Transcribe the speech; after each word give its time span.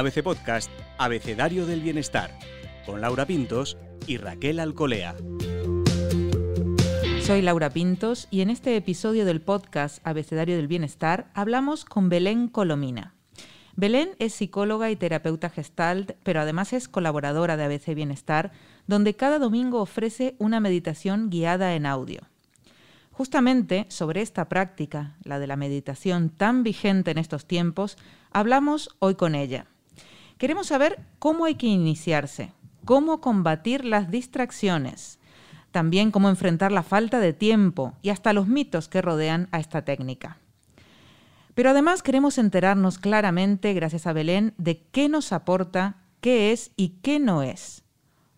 ABC 0.00 0.22
Podcast 0.22 0.70
Abecedario 0.96 1.66
del 1.66 1.82
Bienestar, 1.82 2.30
con 2.86 3.02
Laura 3.02 3.26
Pintos 3.26 3.76
y 4.06 4.16
Raquel 4.16 4.58
Alcolea. 4.58 5.14
Soy 7.20 7.42
Laura 7.42 7.68
Pintos 7.68 8.26
y 8.30 8.40
en 8.40 8.48
este 8.48 8.76
episodio 8.76 9.26
del 9.26 9.42
podcast 9.42 9.98
Abecedario 10.06 10.56
del 10.56 10.68
Bienestar 10.68 11.30
hablamos 11.34 11.84
con 11.84 12.08
Belén 12.08 12.48
Colomina. 12.48 13.14
Belén 13.76 14.12
es 14.18 14.32
psicóloga 14.32 14.90
y 14.90 14.96
terapeuta 14.96 15.50
gestalt, 15.50 16.12
pero 16.22 16.40
además 16.40 16.72
es 16.72 16.88
colaboradora 16.88 17.58
de 17.58 17.64
ABC 17.64 17.94
Bienestar, 17.94 18.52
donde 18.86 19.16
cada 19.16 19.38
domingo 19.38 19.82
ofrece 19.82 20.34
una 20.38 20.60
meditación 20.60 21.28
guiada 21.28 21.74
en 21.74 21.84
audio. 21.84 22.22
Justamente 23.10 23.84
sobre 23.90 24.22
esta 24.22 24.48
práctica, 24.48 25.18
la 25.24 25.38
de 25.38 25.46
la 25.46 25.56
meditación 25.56 26.30
tan 26.30 26.62
vigente 26.62 27.10
en 27.10 27.18
estos 27.18 27.44
tiempos, 27.44 27.98
hablamos 28.30 28.96
hoy 28.98 29.14
con 29.14 29.34
ella. 29.34 29.66
Queremos 30.40 30.68
saber 30.68 30.98
cómo 31.18 31.44
hay 31.44 31.56
que 31.56 31.66
iniciarse, 31.66 32.54
cómo 32.86 33.20
combatir 33.20 33.84
las 33.84 34.10
distracciones, 34.10 35.18
también 35.70 36.10
cómo 36.10 36.30
enfrentar 36.30 36.72
la 36.72 36.82
falta 36.82 37.18
de 37.18 37.34
tiempo 37.34 37.92
y 38.00 38.08
hasta 38.08 38.32
los 38.32 38.48
mitos 38.48 38.88
que 38.88 39.02
rodean 39.02 39.50
a 39.52 39.60
esta 39.60 39.84
técnica. 39.84 40.38
Pero 41.54 41.68
además 41.68 42.02
queremos 42.02 42.38
enterarnos 42.38 42.98
claramente, 42.98 43.74
gracias 43.74 44.06
a 44.06 44.14
Belén, 44.14 44.54
de 44.56 44.80
qué 44.80 45.10
nos 45.10 45.34
aporta, 45.34 45.96
qué 46.22 46.52
es 46.52 46.70
y 46.74 47.00
qué 47.02 47.20
no 47.20 47.42
es. 47.42 47.84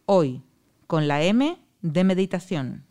Hoy, 0.04 0.42
con 0.88 1.06
la 1.06 1.22
M 1.22 1.56
de 1.82 2.02
meditación. 2.02 2.84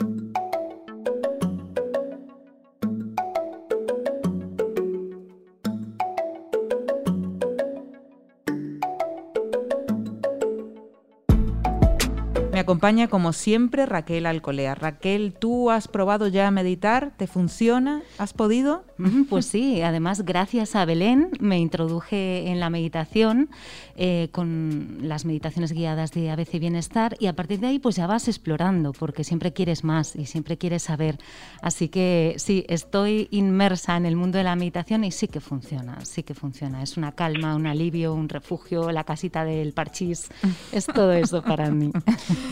Acompaña 12.62 13.08
como 13.08 13.34
siempre 13.34 13.86
Raquel 13.86 14.26
Alcolea. 14.26 14.76
Raquel, 14.76 15.34
¿tú 15.34 15.70
has 15.70 15.88
probado 15.88 16.28
ya 16.28 16.48
a 16.48 16.52
meditar? 16.52 17.14
¿Te 17.18 17.28
funciona? 17.28 18.02
¿Has 18.18 18.34
podido? 18.34 18.84
Pues 19.30 19.46
sí, 19.46 19.82
además 19.82 20.24
gracias 20.24 20.76
a 20.76 20.86
Belén 20.86 21.32
me 21.40 21.60
introduje 21.60 22.50
en 22.50 22.60
la 22.60 22.70
meditación 22.70 23.50
eh, 23.96 24.30
con 24.32 25.00
las 25.02 25.26
meditaciones 25.26 25.72
guiadas 25.72 26.12
de 26.12 26.30
ABC 26.30 26.60
Bienestar 26.60 27.16
y 27.20 27.28
a 27.28 27.34
partir 27.34 27.60
de 27.60 27.68
ahí 27.68 27.80
pues 27.80 27.96
ya 27.96 28.06
vas 28.08 28.28
explorando 28.28 28.94
porque 28.94 29.24
siempre 29.24 29.54
quieres 29.54 29.84
más 29.84 30.16
y 30.16 30.26
siempre 30.26 30.58
quieres 30.58 30.84
saber. 30.84 31.18
Así 31.62 31.90
que 31.90 32.36
sí, 32.38 32.66
estoy 32.68 33.28
inmersa 33.32 33.98
en 33.98 34.06
el 34.06 34.16
mundo 34.16 34.38
de 34.38 34.44
la 34.44 34.56
meditación 34.56 35.04
y 35.04 35.12
sí 35.12 35.28
que 35.28 35.40
funciona, 35.40 36.06
sí 36.06 36.24
que 36.24 36.34
funciona. 36.36 36.84
Es 36.84 36.98
una 36.98 37.12
calma, 37.14 37.56
un 37.56 37.68
alivio, 37.68 38.14
un 38.14 38.30
refugio, 38.30 38.92
la 38.92 39.04
casita 39.04 39.44
del 39.44 39.74
parchís, 39.74 40.30
es 40.72 40.86
todo 40.86 41.12
eso 41.12 41.42
para 41.42 41.70
mí. 41.72 41.92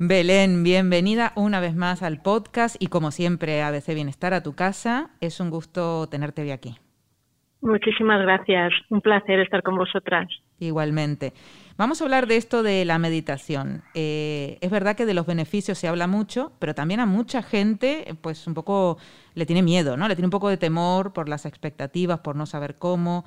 Belén, 0.00 0.62
bienvenida 0.62 1.32
una 1.34 1.58
vez 1.60 1.74
más 1.74 2.02
al 2.02 2.22
podcast 2.22 2.76
y 2.78 2.86
como 2.86 3.10
siempre 3.10 3.62
ABC 3.62 3.94
Bienestar 3.94 4.32
a 4.32 4.42
tu 4.42 4.54
casa. 4.54 5.10
Es 5.20 5.40
un 5.40 5.50
gusto 5.50 6.08
tenerte 6.08 6.42
hoy 6.42 6.52
aquí. 6.52 6.76
Muchísimas 7.60 8.22
gracias, 8.22 8.72
un 8.90 9.00
placer 9.00 9.40
estar 9.40 9.62
con 9.64 9.76
vosotras. 9.76 10.28
Igualmente. 10.60 11.32
Vamos 11.76 12.00
a 12.00 12.04
hablar 12.04 12.26
de 12.28 12.36
esto 12.36 12.62
de 12.62 12.84
la 12.84 12.98
meditación. 12.98 13.82
Eh, 13.94 14.58
es 14.60 14.70
verdad 14.70 14.96
que 14.96 15.06
de 15.06 15.14
los 15.14 15.26
beneficios 15.26 15.78
se 15.78 15.88
habla 15.88 16.06
mucho, 16.06 16.52
pero 16.60 16.74
también 16.74 17.00
a 17.00 17.06
mucha 17.06 17.42
gente, 17.42 18.06
pues 18.20 18.46
un 18.46 18.54
poco 18.54 18.98
le 19.34 19.46
tiene 19.46 19.62
miedo, 19.62 19.96
¿no? 19.96 20.06
Le 20.06 20.14
tiene 20.14 20.26
un 20.26 20.32
poco 20.32 20.48
de 20.48 20.56
temor 20.56 21.12
por 21.12 21.28
las 21.28 21.46
expectativas, 21.46 22.20
por 22.20 22.36
no 22.36 22.46
saber 22.46 22.76
cómo. 22.78 23.24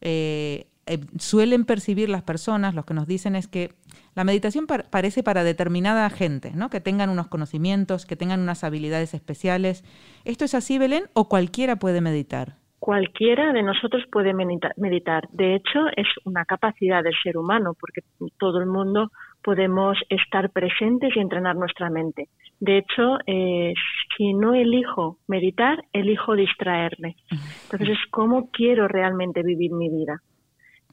Eh, 0.00 0.66
eh, 0.86 1.00
suelen 1.18 1.64
percibir 1.64 2.08
las 2.08 2.22
personas, 2.22 2.74
los 2.74 2.84
que 2.84 2.94
nos 2.94 3.06
dicen 3.06 3.36
es 3.36 3.48
que 3.48 3.74
la 4.14 4.24
meditación 4.24 4.66
parece 4.66 5.22
para 5.22 5.44
determinada 5.44 6.08
gente, 6.10 6.52
¿no? 6.54 6.70
que 6.70 6.80
tengan 6.80 7.10
unos 7.10 7.28
conocimientos, 7.28 8.06
que 8.06 8.16
tengan 8.16 8.40
unas 8.40 8.64
habilidades 8.64 9.14
especiales. 9.14 9.84
¿Esto 10.24 10.44
es 10.44 10.54
así, 10.54 10.78
Belén, 10.78 11.04
o 11.14 11.28
cualquiera 11.28 11.76
puede 11.76 12.00
meditar? 12.00 12.56
Cualquiera 12.78 13.52
de 13.52 13.62
nosotros 13.62 14.04
puede 14.12 14.34
meditar. 14.34 15.28
De 15.30 15.54
hecho, 15.54 15.86
es 15.96 16.06
una 16.24 16.44
capacidad 16.44 17.02
del 17.02 17.14
ser 17.22 17.38
humano, 17.38 17.72
porque 17.80 18.02
todo 18.38 18.60
el 18.60 18.66
mundo 18.66 19.10
podemos 19.42 19.96
estar 20.10 20.50
presentes 20.50 21.16
y 21.16 21.20
entrenar 21.20 21.56
nuestra 21.56 21.88
mente. 21.88 22.28
De 22.60 22.78
hecho, 22.78 23.18
eh, 23.26 23.72
si 24.16 24.34
no 24.34 24.52
elijo 24.54 25.16
meditar, 25.28 25.82
elijo 25.94 26.34
distraerme. 26.34 27.16
Entonces, 27.30 27.88
es 27.88 28.10
cómo 28.10 28.50
quiero 28.50 28.86
realmente 28.86 29.42
vivir 29.42 29.72
mi 29.72 29.88
vida. 29.88 30.20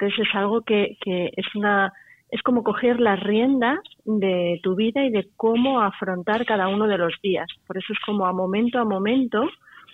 Entonces 0.01 0.27
es 0.27 0.35
algo 0.35 0.61
que, 0.61 0.97
es 1.05 1.55
una 1.55 1.93
es 2.31 2.41
como 2.43 2.63
coger 2.63 2.99
las 2.99 3.19
riendas 3.19 3.79
de 4.05 4.59
tu 4.63 4.75
vida 4.75 5.03
y 5.03 5.11
de 5.11 5.27
cómo 5.35 5.81
afrontar 5.81 6.45
cada 6.45 6.69
uno 6.69 6.87
de 6.87 6.97
los 6.97 7.13
días. 7.21 7.47
Por 7.67 7.77
eso 7.77 7.91
es 7.91 7.99
como 8.05 8.25
a 8.25 8.31
momento 8.31 8.79
a 8.79 8.85
momento 8.85 9.47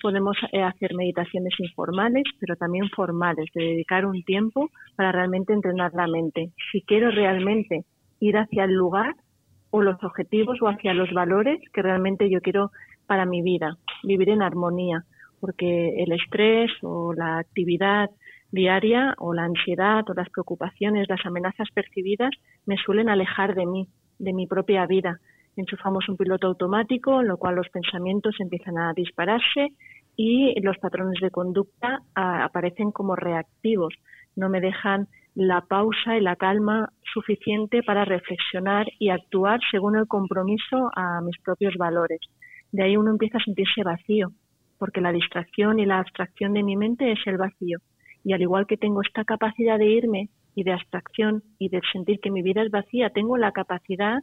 podemos 0.03 0.38
eh, 0.52 0.62
hacer 0.62 0.94
meditaciones 0.94 1.53
informales, 1.59 2.24
pero 2.40 2.56
también 2.56 2.88
formales, 2.90 3.50
de 3.56 3.64
dedicar 3.64 4.06
un 4.06 4.24
tiempo 4.24 4.70
para 4.96 5.12
realmente 5.12 5.53
entrenar 5.53 5.92
la 5.96 6.06
mente. 6.06 6.52
Si 6.72 6.81
quiero 6.84 7.09
realmente 7.09 7.86
ir 8.20 8.38
hacia 8.38 8.66
el 8.66 8.74
lugar 8.74 9.16
o 9.72 9.81
los 9.81 10.02
objetivos 10.04 10.62
o 10.62 10.68
hacia 10.68 10.94
los 10.94 11.12
valores 11.12 11.59
que 11.74 11.81
realmente 11.81 12.30
yo 12.30 12.42
quiero 12.42 12.69
para 13.08 13.25
mi 13.25 13.42
vida, 13.42 13.78
vivir 14.04 14.30
en 14.30 14.44
armonía, 14.44 15.04
porque 15.40 16.04
el 16.04 16.12
estrés 16.12 16.72
o 16.84 17.14
la 17.14 17.40
actividad 17.40 18.09
diaria 18.52 19.16
o 19.18 19.34
la 19.34 19.44
ansiedad 19.44 20.03
o 20.09 20.13
las 20.13 20.30
preocupaciones, 20.30 21.09
las 21.09 21.25
amenazas 21.25 21.68
percibidas 21.74 22.31
me 22.66 22.78
suelen 22.78 23.09
alejar 23.09 23.56
de 23.56 23.66
mí, 23.66 23.88
de 24.19 24.34
mi 24.34 24.47
propia 24.47 24.85
vida. 24.85 25.19
Enchufamos 25.56 26.08
un 26.08 26.18
piloto 26.18 26.47
automático, 26.47 27.19
en 27.19 27.28
lo 27.28 27.38
cual 27.38 27.56
los 27.56 27.69
pensamientos 27.69 28.36
empiezan 28.40 28.78
a 28.78 28.94
dispararse 28.94 29.69
y 30.16 30.59
los 30.62 30.78
patrones 30.78 31.19
de 31.22 31.31
conducta 31.31 32.00
aparecen 32.16 32.91
como 32.91 33.16
reactivos. 33.16 33.94
No 34.36 34.50
me 34.50 34.62
dejan 34.62 35.07
la 35.36 35.62
pausa 35.62 36.18
y 36.18 36.22
la 36.22 36.36
calma 36.36 36.90
suficiente 37.13 37.84
para 37.84 38.06
reflexionar 38.06 38.88
y 38.97 39.09
actuar 39.09 39.59
según 39.69 39.96
el 39.96 40.07
compromiso 40.07 40.90
a 40.96 41.22
mis 41.22 41.38
propios 41.40 41.75
valores. 41.78 42.19
De 42.72 42.84
ahí 42.84 42.97
uno 42.97 43.12
empieza 43.12 43.38
a 43.38 43.44
sentirse 43.44 43.84
vacío, 43.84 44.31
porque 44.80 45.02
la 45.02 45.12
distracción 45.12 45.80
y 45.80 45.86
la 45.86 46.00
abstracción 46.00 46.53
de 46.53 46.63
mi 46.63 46.75
mente 46.75 47.12
es 47.12 47.19
el 47.25 47.38
vacío. 47.38 47.80
Y 48.27 48.33
al 48.33 48.41
igual 48.41 48.67
que 48.67 48.75
tengo 48.75 49.01
esta 49.01 49.23
capacidad 49.23 49.79
de 49.79 49.85
irme 49.85 50.27
y 50.53 50.63
de 50.63 50.73
abstracción 50.73 51.43
y 51.59 51.69
de 51.69 51.79
sentir 51.93 52.19
que 52.19 52.29
mi 52.29 52.41
vida 52.41 52.61
es 52.61 52.69
vacía, 52.69 53.09
tengo 53.09 53.38
la 53.38 53.53
capacidad 53.53 54.19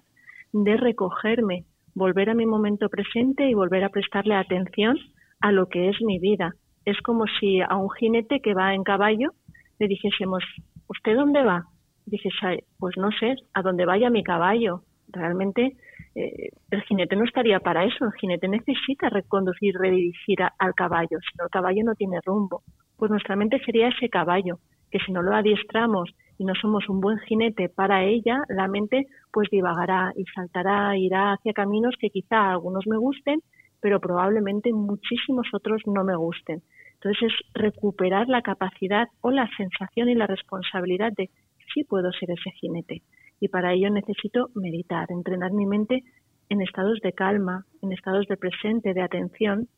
de 0.52 0.76
recogerme, 0.76 1.64
volver 1.94 2.28
a 2.28 2.34
mi 2.34 2.44
momento 2.44 2.90
presente 2.90 3.48
y 3.48 3.54
volver 3.54 3.82
a 3.82 3.88
prestarle 3.88 4.34
atención 4.34 4.98
a 5.40 5.52
lo 5.52 5.70
que 5.70 5.88
es 5.88 5.96
mi 6.02 6.18
vida. 6.18 6.52
Es 6.84 7.00
como 7.00 7.24
si 7.40 7.62
a 7.62 7.76
un 7.76 7.88
jinete 7.92 8.40
que 8.40 8.52
va 8.52 8.74
en 8.74 8.84
caballo 8.84 9.30
le 9.78 9.88
dijésemos, 9.88 10.44
¿usted 10.86 11.16
dónde 11.16 11.42
va? 11.42 11.64
Dices, 12.04 12.34
pues 12.78 12.98
no 12.98 13.08
sé, 13.18 13.36
a 13.54 13.62
dónde 13.62 13.86
vaya 13.86 14.10
mi 14.10 14.22
caballo. 14.22 14.82
Realmente 15.08 15.78
eh, 16.14 16.50
el 16.70 16.82
jinete 16.82 17.16
no 17.16 17.24
estaría 17.24 17.58
para 17.60 17.86
eso. 17.86 18.04
El 18.04 18.12
jinete 18.20 18.48
necesita 18.48 19.08
reconducir, 19.08 19.74
redirigir 19.78 20.40
al 20.58 20.74
caballo, 20.74 21.18
si 21.20 21.38
no 21.38 21.44
el 21.44 21.50
caballo 21.50 21.84
no 21.84 21.94
tiene 21.94 22.20
rumbo 22.22 22.62
pues 22.96 23.10
nuestra 23.10 23.36
mente 23.36 23.60
sería 23.64 23.88
ese 23.88 24.08
caballo, 24.08 24.58
que 24.90 24.98
si 25.00 25.12
no 25.12 25.22
lo 25.22 25.34
adiestramos 25.34 26.10
y 26.38 26.44
no 26.44 26.54
somos 26.54 26.88
un 26.88 27.00
buen 27.00 27.18
jinete 27.18 27.68
para 27.68 28.04
ella, 28.04 28.42
la 28.48 28.68
mente 28.68 29.06
pues 29.32 29.48
divagará 29.50 30.12
y 30.16 30.24
saltará, 30.34 30.96
irá 30.96 31.32
hacia 31.32 31.52
caminos 31.52 31.94
que 31.98 32.10
quizá 32.10 32.50
algunos 32.50 32.86
me 32.86 32.96
gusten, 32.96 33.40
pero 33.80 34.00
probablemente 34.00 34.72
muchísimos 34.72 35.46
otros 35.52 35.82
no 35.86 36.04
me 36.04 36.16
gusten. 36.16 36.62
Entonces 36.94 37.30
es 37.30 37.52
recuperar 37.54 38.28
la 38.28 38.42
capacidad 38.42 39.08
o 39.20 39.30
la 39.30 39.48
sensación 39.56 40.08
y 40.08 40.14
la 40.14 40.26
responsabilidad 40.26 41.12
de 41.12 41.28
sí 41.72 41.84
puedo 41.84 42.12
ser 42.12 42.30
ese 42.30 42.50
jinete. 42.52 43.02
Y 43.40 43.48
para 43.48 43.72
ello 43.72 43.90
necesito 43.90 44.48
meditar, 44.54 45.10
entrenar 45.10 45.52
mi 45.52 45.66
mente 45.66 46.02
en 46.48 46.62
estados 46.62 47.00
de 47.00 47.12
calma, 47.12 47.64
en 47.82 47.92
estados 47.92 48.26
de 48.26 48.36
presente, 48.36 48.94
de 48.94 49.02
atención, 49.02 49.68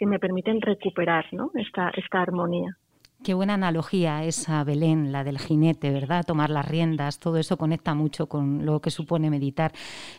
que 0.00 0.06
me 0.06 0.18
permiten 0.18 0.62
recuperar 0.62 1.26
¿no? 1.32 1.50
esta, 1.54 1.90
esta 1.90 2.22
armonía. 2.22 2.74
Qué 3.22 3.34
buena 3.34 3.52
analogía 3.52 4.24
esa, 4.24 4.64
Belén, 4.64 5.12
la 5.12 5.24
del 5.24 5.38
jinete, 5.38 5.90
¿verdad? 5.90 6.24
Tomar 6.26 6.48
las 6.48 6.66
riendas, 6.66 7.20
todo 7.20 7.36
eso 7.36 7.58
conecta 7.58 7.94
mucho 7.94 8.26
con 8.26 8.64
lo 8.64 8.80
que 8.80 8.90
supone 8.90 9.28
meditar. 9.28 9.72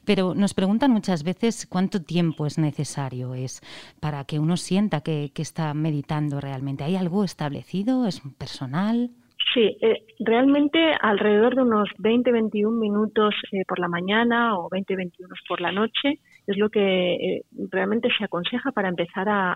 Pero 0.05 0.35
nos 0.35 0.53
preguntan 0.53 0.91
muchas 0.91 1.23
veces 1.23 1.65
cuánto 1.65 2.03
tiempo 2.03 2.45
es 2.45 2.59
necesario 2.59 3.33
es 3.33 3.59
para 3.99 4.23
que 4.25 4.37
uno 4.37 4.55
sienta 4.55 5.01
que, 5.01 5.31
está 5.35 5.73
meditando 5.73 6.39
realmente. 6.39 6.83
¿Hay 6.83 6.95
algo 6.95 7.23
establecido? 7.23 8.05
¿Es 8.05 8.21
personal? 8.37 9.09
Sí, 9.55 9.77
eh, 9.81 10.05
realmente 10.19 10.77
alrededor 11.01 11.55
de 11.55 11.63
unos 11.63 11.89
20-21 11.97 12.69
minutos 12.79 13.33
eh, 13.51 13.63
por 13.67 13.79
la 13.79 13.87
mañana 13.87 14.59
o 14.59 14.69
20-21 14.69 15.27
por 15.47 15.59
la 15.59 15.71
noche 15.71 16.19
es 16.47 16.57
lo 16.57 16.69
que 16.69 17.13
eh, 17.13 17.43
realmente 17.69 18.09
se 18.17 18.25
aconseja 18.25 18.71
para 18.71 18.89
empezar 18.89 19.29
a, 19.29 19.55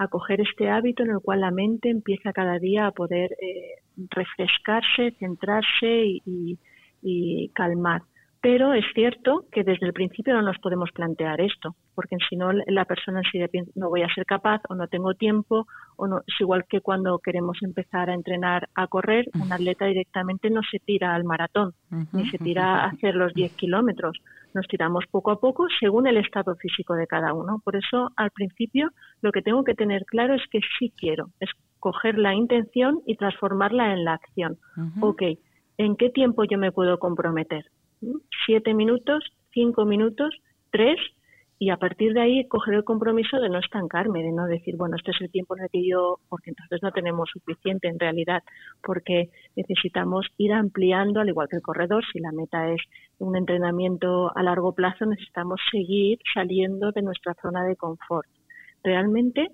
a 0.00 0.08
coger 0.08 0.40
este 0.40 0.70
hábito 0.70 1.02
en 1.02 1.10
el 1.10 1.20
cual 1.20 1.42
la 1.42 1.50
mente 1.50 1.90
empieza 1.90 2.32
cada 2.32 2.58
día 2.58 2.86
a 2.86 2.92
poder 2.92 3.32
eh, 3.32 3.82
refrescarse, 4.10 5.12
centrarse 5.18 6.20
y 7.02 7.48
calmar. 7.54 8.02
Pero 8.42 8.72
es 8.72 8.84
cierto 8.94 9.44
que 9.52 9.64
desde 9.64 9.86
el 9.86 9.92
principio 9.92 10.32
no 10.32 10.40
nos 10.40 10.58
podemos 10.58 10.90
plantear 10.92 11.42
esto, 11.42 11.76
porque 11.94 12.16
si 12.26 12.36
no 12.36 12.52
la 12.52 12.86
persona 12.86 13.20
en 13.20 13.30
sí 13.30 13.68
no 13.74 13.90
voy 13.90 14.02
a 14.02 14.14
ser 14.14 14.24
capaz 14.24 14.62
o 14.70 14.74
no 14.74 14.88
tengo 14.88 15.12
tiempo, 15.12 15.66
o 15.96 16.06
no, 16.06 16.20
es 16.20 16.40
igual 16.40 16.64
que 16.66 16.80
cuando 16.80 17.18
queremos 17.18 17.58
empezar 17.60 18.08
a 18.08 18.14
entrenar 18.14 18.70
a 18.74 18.86
correr, 18.86 19.26
un 19.34 19.52
atleta 19.52 19.84
directamente 19.84 20.48
no 20.48 20.62
se 20.70 20.78
tira 20.78 21.14
al 21.14 21.24
maratón, 21.24 21.74
ni 22.12 22.30
se 22.30 22.38
tira 22.38 22.84
a 22.84 22.86
hacer 22.86 23.14
los 23.14 23.34
10 23.34 23.52
kilómetros. 23.56 24.16
Nos 24.54 24.66
tiramos 24.66 25.04
poco 25.10 25.30
a 25.30 25.40
poco 25.40 25.66
según 25.78 26.06
el 26.06 26.16
estado 26.16 26.54
físico 26.56 26.94
de 26.94 27.06
cada 27.06 27.32
uno. 27.34 27.60
Por 27.64 27.76
eso, 27.76 28.10
al 28.16 28.30
principio, 28.30 28.90
lo 29.22 29.32
que 29.32 29.42
tengo 29.42 29.64
que 29.64 29.74
tener 29.74 30.04
claro 30.04 30.34
es 30.34 30.42
que 30.50 30.60
sí 30.78 30.92
quiero, 30.96 31.30
es 31.40 31.50
coger 31.78 32.18
la 32.18 32.34
intención 32.34 33.00
y 33.06 33.16
transformarla 33.16 33.92
en 33.92 34.04
la 34.04 34.14
acción. 34.14 34.58
Ok, 35.00 35.22
¿en 35.78 35.96
qué 35.96 36.10
tiempo 36.10 36.44
yo 36.44 36.58
me 36.58 36.72
puedo 36.72 36.98
comprometer? 36.98 37.64
siete 38.46 38.74
minutos, 38.74 39.24
cinco 39.52 39.84
minutos, 39.84 40.34
tres, 40.70 40.98
y 41.62 41.68
a 41.68 41.76
partir 41.76 42.14
de 42.14 42.22
ahí 42.22 42.48
coger 42.48 42.72
el 42.72 42.84
compromiso 42.84 43.38
de 43.38 43.50
no 43.50 43.58
estancarme, 43.58 44.22
de 44.22 44.32
no 44.32 44.46
decir, 44.46 44.78
bueno, 44.78 44.96
este 44.96 45.10
es 45.10 45.20
el 45.20 45.30
tiempo 45.30 45.54
en 45.58 45.64
el 45.64 45.68
que 45.68 45.86
yo, 45.86 46.18
porque 46.30 46.48
entonces 46.48 46.82
no 46.82 46.90
tenemos 46.90 47.28
suficiente 47.30 47.86
en 47.86 47.98
realidad, 47.98 48.42
porque 48.82 49.28
necesitamos 49.56 50.26
ir 50.38 50.54
ampliando, 50.54 51.20
al 51.20 51.28
igual 51.28 51.48
que 51.50 51.56
el 51.56 51.62
corredor, 51.62 52.02
si 52.10 52.18
la 52.18 52.32
meta 52.32 52.72
es 52.72 52.80
un 53.18 53.36
entrenamiento 53.36 54.34
a 54.34 54.42
largo 54.42 54.72
plazo, 54.72 55.04
necesitamos 55.04 55.60
seguir 55.70 56.18
saliendo 56.32 56.92
de 56.92 57.02
nuestra 57.02 57.34
zona 57.42 57.62
de 57.64 57.76
confort. 57.76 58.26
Realmente, 58.82 59.48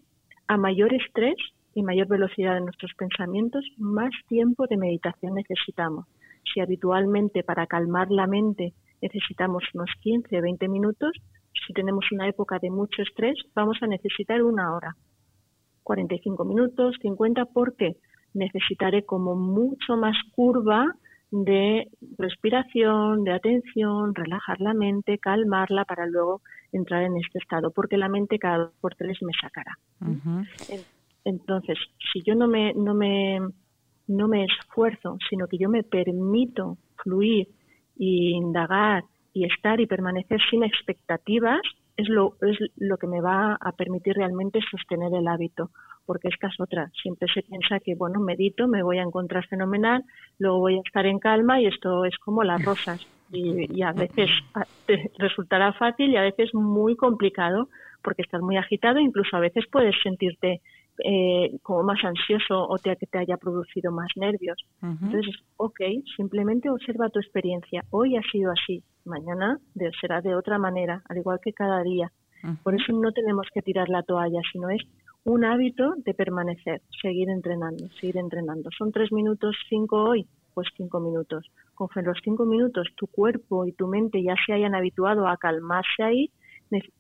a 0.47 0.57
mayor 0.57 0.95
estrés 0.95 1.35
y 1.75 1.83
mayor 1.83 2.07
velocidad 2.07 2.55
de 2.55 2.61
nuestros 2.61 2.95
pensamientos, 2.95 3.65
más 3.79 4.13
tiempo 4.29 4.69
de 4.69 4.77
meditación 4.77 5.35
necesitamos 5.35 6.07
si 6.55 6.61
habitualmente 6.61 7.43
para 7.43 7.67
calmar 7.67 8.11
la 8.11 8.27
mente 8.27 8.75
necesitamos 9.03 9.65
unos 9.75 9.91
15 10.01 10.39
o 10.39 10.43
20 10.43 10.69
minutos, 10.69 11.13
si 11.67 11.73
tenemos 11.73 12.05
una 12.13 12.29
época 12.29 12.59
de 12.59 12.71
mucho 12.71 13.03
estrés, 13.03 13.37
vamos 13.55 13.79
a 13.83 13.87
necesitar 13.87 14.43
una 14.43 14.75
hora, 14.75 14.97
45 15.83 16.45
minutos, 16.45 16.97
50, 17.01 17.47
porque 17.47 17.97
necesitaré 18.35 19.05
como 19.05 19.35
mucho 19.35 19.97
más 19.97 20.17
curva 20.35 20.95
de 21.31 21.89
respiración, 22.19 23.25
de 23.25 23.33
atención, 23.33 24.15
relajar 24.15 24.61
la 24.61 24.75
mente, 24.75 25.19
calmarla 25.19 25.85
para 25.85 26.07
luego 26.07 26.43
entrar 26.73 27.03
en 27.03 27.17
este 27.17 27.39
estado, 27.39 27.71
porque 27.71 27.97
la 27.97 28.09
mente 28.09 28.39
cada 28.39 28.59
dos 28.59 28.73
por 28.81 28.95
tres 28.95 29.19
me 29.23 29.33
sacará. 29.41 29.77
Entonces, 31.25 31.79
si 32.13 32.23
yo 32.23 32.35
no 32.37 32.47
me, 32.47 32.73
no 32.75 32.95
me 32.95 33.41
no 34.09 34.29
me 34.29 34.45
esfuerzo, 34.45 35.19
sino 35.29 35.47
que 35.49 35.59
yo 35.59 35.69
me 35.69 35.83
permito 35.83 36.79
fluir 37.03 37.49
y 37.97 38.37
indagar 38.37 39.05
y 39.37 39.45
estar 39.45 39.79
y 39.81 39.87
permanecer 39.87 40.41
sin 40.49 40.65
expectativas, 40.65 41.61
es 41.99 42.09
lo, 42.09 42.37
es 42.41 42.57
lo 42.77 42.97
que 42.97 43.07
me 43.07 43.21
va 43.21 43.59
a 43.61 43.73
permitir 43.73 44.15
realmente 44.15 44.61
sostener 44.71 45.13
el 45.13 45.29
hábito, 45.29 45.69
porque 46.07 46.29
esta 46.29 46.47
es 46.47 46.59
otra. 46.59 46.91
Siempre 47.03 47.29
se 47.35 47.43
piensa 47.43 47.79
que, 47.81 47.95
bueno, 47.95 48.19
medito, 48.19 48.67
me 48.67 48.83
voy 48.83 48.97
a 48.97 49.03
encontrar 49.03 49.47
fenomenal, 49.47 50.03
luego 50.39 50.61
voy 50.61 50.79
a 50.79 50.81
estar 50.81 51.05
en 51.05 51.19
calma 51.19 51.61
y 51.61 51.67
esto 51.67 52.07
es 52.07 52.17
como 52.17 52.45
las 52.45 52.65
rosas. 52.65 53.07
Y, 53.31 53.79
y 53.79 53.83
a 53.83 53.93
veces 53.93 54.31
resultará 55.19 55.75
fácil 55.75 56.13
y 56.13 56.17
a 56.17 56.23
veces 56.23 56.55
muy 56.55 56.97
complicado 56.97 57.69
porque 58.03 58.23
estás 58.23 58.41
muy 58.41 58.57
agitado, 58.57 59.01
incluso 59.01 59.37
a 59.37 59.41
veces 59.41 59.67
puedes 59.71 59.95
sentirte 60.03 60.63
eh, 61.05 61.59
como 61.63 61.83
más 61.83 62.03
ansioso 62.05 62.67
o 62.69 62.79
te, 62.79 62.97
que 62.97 63.07
te 63.07 63.19
haya 63.19 63.37
producido 63.37 63.93
más 63.93 64.09
nervios. 64.17 64.57
Entonces, 64.83 65.35
ok, 65.57 65.81
simplemente 66.17 66.71
observa 66.71 67.09
tu 67.09 67.19
experiencia. 67.19 67.85
Hoy 67.91 68.17
ha 68.17 68.23
sido 68.31 68.53
así, 68.53 68.83
mañana 69.05 69.59
será 70.01 70.21
de 70.21 70.35
otra 70.35 70.59
manera, 70.59 71.03
al 71.09 71.19
igual 71.19 71.39
que 71.43 71.53
cada 71.53 71.83
día. 71.83 72.11
Por 72.63 72.75
eso 72.75 72.93
no 72.93 73.11
tenemos 73.13 73.47
que 73.53 73.63
tirar 73.63 73.89
la 73.89 74.03
toalla, 74.03 74.41
sino 74.53 74.71
es 74.71 74.83
un 75.25 75.45
hábito 75.45 75.95
de 75.97 76.15
permanecer, 76.15 76.83
seguir 77.03 77.29
entrenando, 77.29 77.89
seguir 78.01 78.17
entrenando. 78.19 78.71
Son 78.79 78.93
tres 78.93 79.11
minutos, 79.11 79.57
cinco 79.69 80.05
hoy, 80.11 80.27
pues 80.55 80.69
cinco 80.77 81.01
minutos. 81.01 81.45
Con 81.75 81.89
los 82.05 82.19
cinco 82.23 82.45
minutos 82.47 82.87
tu 82.95 83.09
cuerpo 83.09 83.67
y 83.67 83.73
tu 83.73 83.89
mente 83.89 84.23
ya 84.23 84.37
se 84.47 84.53
hayan 84.53 84.77
habituado 84.77 85.27
a 85.27 85.37
calmarse 85.37 86.03
ahí, 86.05 86.31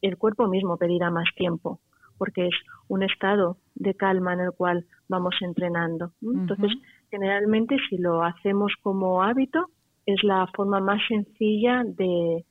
el 0.02 0.16
cuerpo 0.16 0.48
mismo 0.48 0.76
pedirá 0.76 1.10
más 1.10 1.28
tiempo 1.36 1.80
porque 2.18 2.46
es 2.46 2.54
un 2.88 3.02
estado 3.02 3.58
de 3.74 3.94
calma 3.94 4.32
en 4.32 4.40
el 4.40 4.52
cual 4.52 4.86
vamos 5.08 5.34
entrenando. 5.40 6.12
Entonces, 6.22 6.72
generalmente 7.10 7.76
si 7.88 7.98
lo 7.98 8.22
hacemos 8.22 8.72
como 8.82 9.22
hábito, 9.22 9.66
es 10.06 10.22
la 10.22 10.46
forma 10.54 10.80
más 10.80 11.00
sencilla 11.08 11.82
de, 11.84 12.44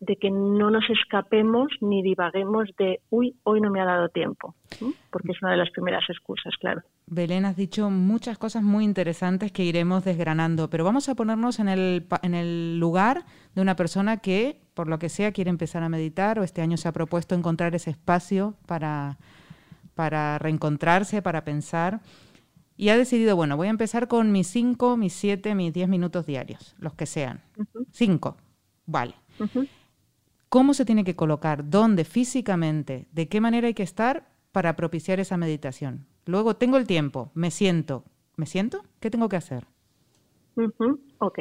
de 0.00 0.16
que 0.16 0.30
no 0.30 0.70
nos 0.70 0.88
escapemos 0.90 1.68
ni 1.80 2.02
divaguemos 2.02 2.68
de, 2.78 3.00
uy, 3.10 3.36
hoy 3.44 3.60
no 3.60 3.70
me 3.70 3.80
ha 3.80 3.84
dado 3.84 4.08
tiempo, 4.08 4.54
porque 5.10 5.32
es 5.32 5.42
una 5.42 5.52
de 5.52 5.58
las 5.58 5.70
primeras 5.70 6.04
excusas, 6.08 6.54
claro. 6.58 6.82
Belén, 7.10 7.44
has 7.44 7.56
dicho 7.56 7.90
muchas 7.90 8.36
cosas 8.36 8.62
muy 8.62 8.84
interesantes 8.84 9.50
que 9.50 9.64
iremos 9.64 10.04
desgranando, 10.04 10.68
pero 10.68 10.84
vamos 10.84 11.08
a 11.08 11.14
ponernos 11.14 11.58
en 11.58 11.68
el, 11.68 12.06
en 12.22 12.34
el 12.34 12.78
lugar 12.78 13.24
de 13.54 13.62
una 13.62 13.76
persona 13.76 14.18
que, 14.18 14.60
por 14.74 14.88
lo 14.88 14.98
que 14.98 15.08
sea, 15.08 15.32
quiere 15.32 15.50
empezar 15.50 15.82
a 15.82 15.88
meditar 15.88 16.38
o 16.38 16.44
este 16.44 16.60
año 16.60 16.76
se 16.76 16.86
ha 16.88 16.92
propuesto 16.92 17.34
encontrar 17.34 17.74
ese 17.74 17.90
espacio 17.90 18.56
para, 18.66 19.18
para 19.94 20.38
reencontrarse, 20.38 21.22
para 21.22 21.44
pensar. 21.44 22.00
Y 22.76 22.90
ha 22.90 22.96
decidido, 22.96 23.34
bueno, 23.36 23.56
voy 23.56 23.68
a 23.68 23.70
empezar 23.70 24.06
con 24.06 24.30
mis 24.30 24.46
cinco, 24.46 24.96
mis 24.96 25.14
siete, 25.14 25.54
mis 25.54 25.72
diez 25.72 25.88
minutos 25.88 26.26
diarios, 26.26 26.76
los 26.78 26.94
que 26.94 27.06
sean. 27.06 27.40
Cinco, 27.90 28.36
vale. 28.86 29.14
¿Cómo 30.48 30.74
se 30.74 30.84
tiene 30.84 31.04
que 31.04 31.16
colocar? 31.16 31.68
¿Dónde 31.68 32.04
físicamente? 32.04 33.08
¿De 33.12 33.28
qué 33.28 33.40
manera 33.40 33.66
hay 33.66 33.74
que 33.74 33.82
estar 33.82 34.28
para 34.52 34.76
propiciar 34.76 35.20
esa 35.20 35.36
meditación? 35.36 36.06
Luego 36.28 36.56
tengo 36.56 36.76
el 36.76 36.86
tiempo, 36.86 37.30
me 37.34 37.50
siento. 37.50 38.04
¿Me 38.36 38.44
siento? 38.44 38.82
¿Qué 39.00 39.08
tengo 39.08 39.30
que 39.30 39.36
hacer? 39.36 39.64
Ok. 41.20 41.38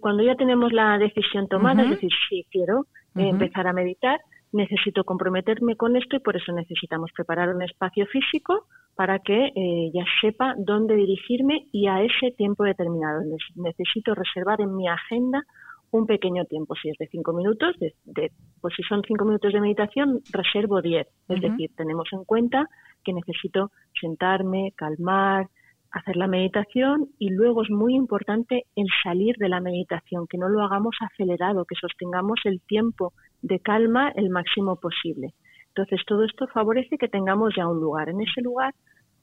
Cuando 0.00 0.22
ya 0.22 0.34
tenemos 0.34 0.70
la 0.70 0.98
decisión 0.98 1.48
tomada, 1.48 1.82
es 1.84 1.90
decir, 1.92 2.10
si 2.28 2.44
quiero 2.50 2.84
eh, 3.16 3.26
empezar 3.26 3.66
a 3.66 3.72
meditar, 3.72 4.20
necesito 4.52 5.04
comprometerme 5.04 5.76
con 5.76 5.96
esto 5.96 6.16
y 6.16 6.18
por 6.18 6.36
eso 6.36 6.52
necesitamos 6.52 7.10
preparar 7.16 7.54
un 7.54 7.62
espacio 7.62 8.04
físico 8.04 8.66
para 8.96 9.18
que 9.20 9.46
eh, 9.46 9.90
ya 9.94 10.04
sepa 10.20 10.54
dónde 10.58 10.94
dirigirme 10.94 11.66
y 11.72 11.86
a 11.86 12.02
ese 12.02 12.30
tiempo 12.36 12.64
determinado. 12.64 13.22
Necesito 13.54 14.14
reservar 14.14 14.60
en 14.60 14.76
mi 14.76 14.88
agenda 14.88 15.42
un 15.90 16.06
pequeño 16.06 16.44
tiempo, 16.44 16.74
si 16.74 16.90
es 16.90 16.98
de 16.98 17.06
cinco 17.08 17.32
minutos, 17.32 17.76
de, 17.78 18.30
pues 18.60 18.74
si 18.76 18.82
son 18.82 19.02
cinco 19.06 19.24
minutos 19.24 19.52
de 19.52 19.60
meditación, 19.60 20.20
reservo 20.32 20.82
diez. 20.82 21.06
Es 21.28 21.40
decir, 21.40 21.70
tenemos 21.76 22.08
en 22.12 22.24
cuenta 22.24 22.66
que 23.04 23.12
necesito 23.12 23.70
sentarme, 24.00 24.72
calmar, 24.76 25.46
hacer 25.90 26.16
la 26.16 26.26
meditación 26.26 27.08
y 27.18 27.30
luego 27.30 27.62
es 27.62 27.70
muy 27.70 27.94
importante 27.94 28.64
el 28.76 28.86
salir 29.02 29.36
de 29.38 29.48
la 29.48 29.60
meditación, 29.60 30.26
que 30.26 30.36
no 30.36 30.48
lo 30.48 30.62
hagamos 30.62 30.94
acelerado, 31.00 31.64
que 31.64 31.76
sostengamos 31.76 32.40
el 32.44 32.60
tiempo 32.60 33.12
de 33.40 33.60
calma 33.60 34.10
el 34.14 34.28
máximo 34.28 34.76
posible. 34.76 35.32
Entonces, 35.68 36.00
todo 36.06 36.24
esto 36.24 36.46
favorece 36.48 36.98
que 36.98 37.08
tengamos 37.08 37.54
ya 37.56 37.66
un 37.68 37.80
lugar. 37.80 38.08
En 38.10 38.20
ese 38.20 38.42
lugar, 38.42 38.74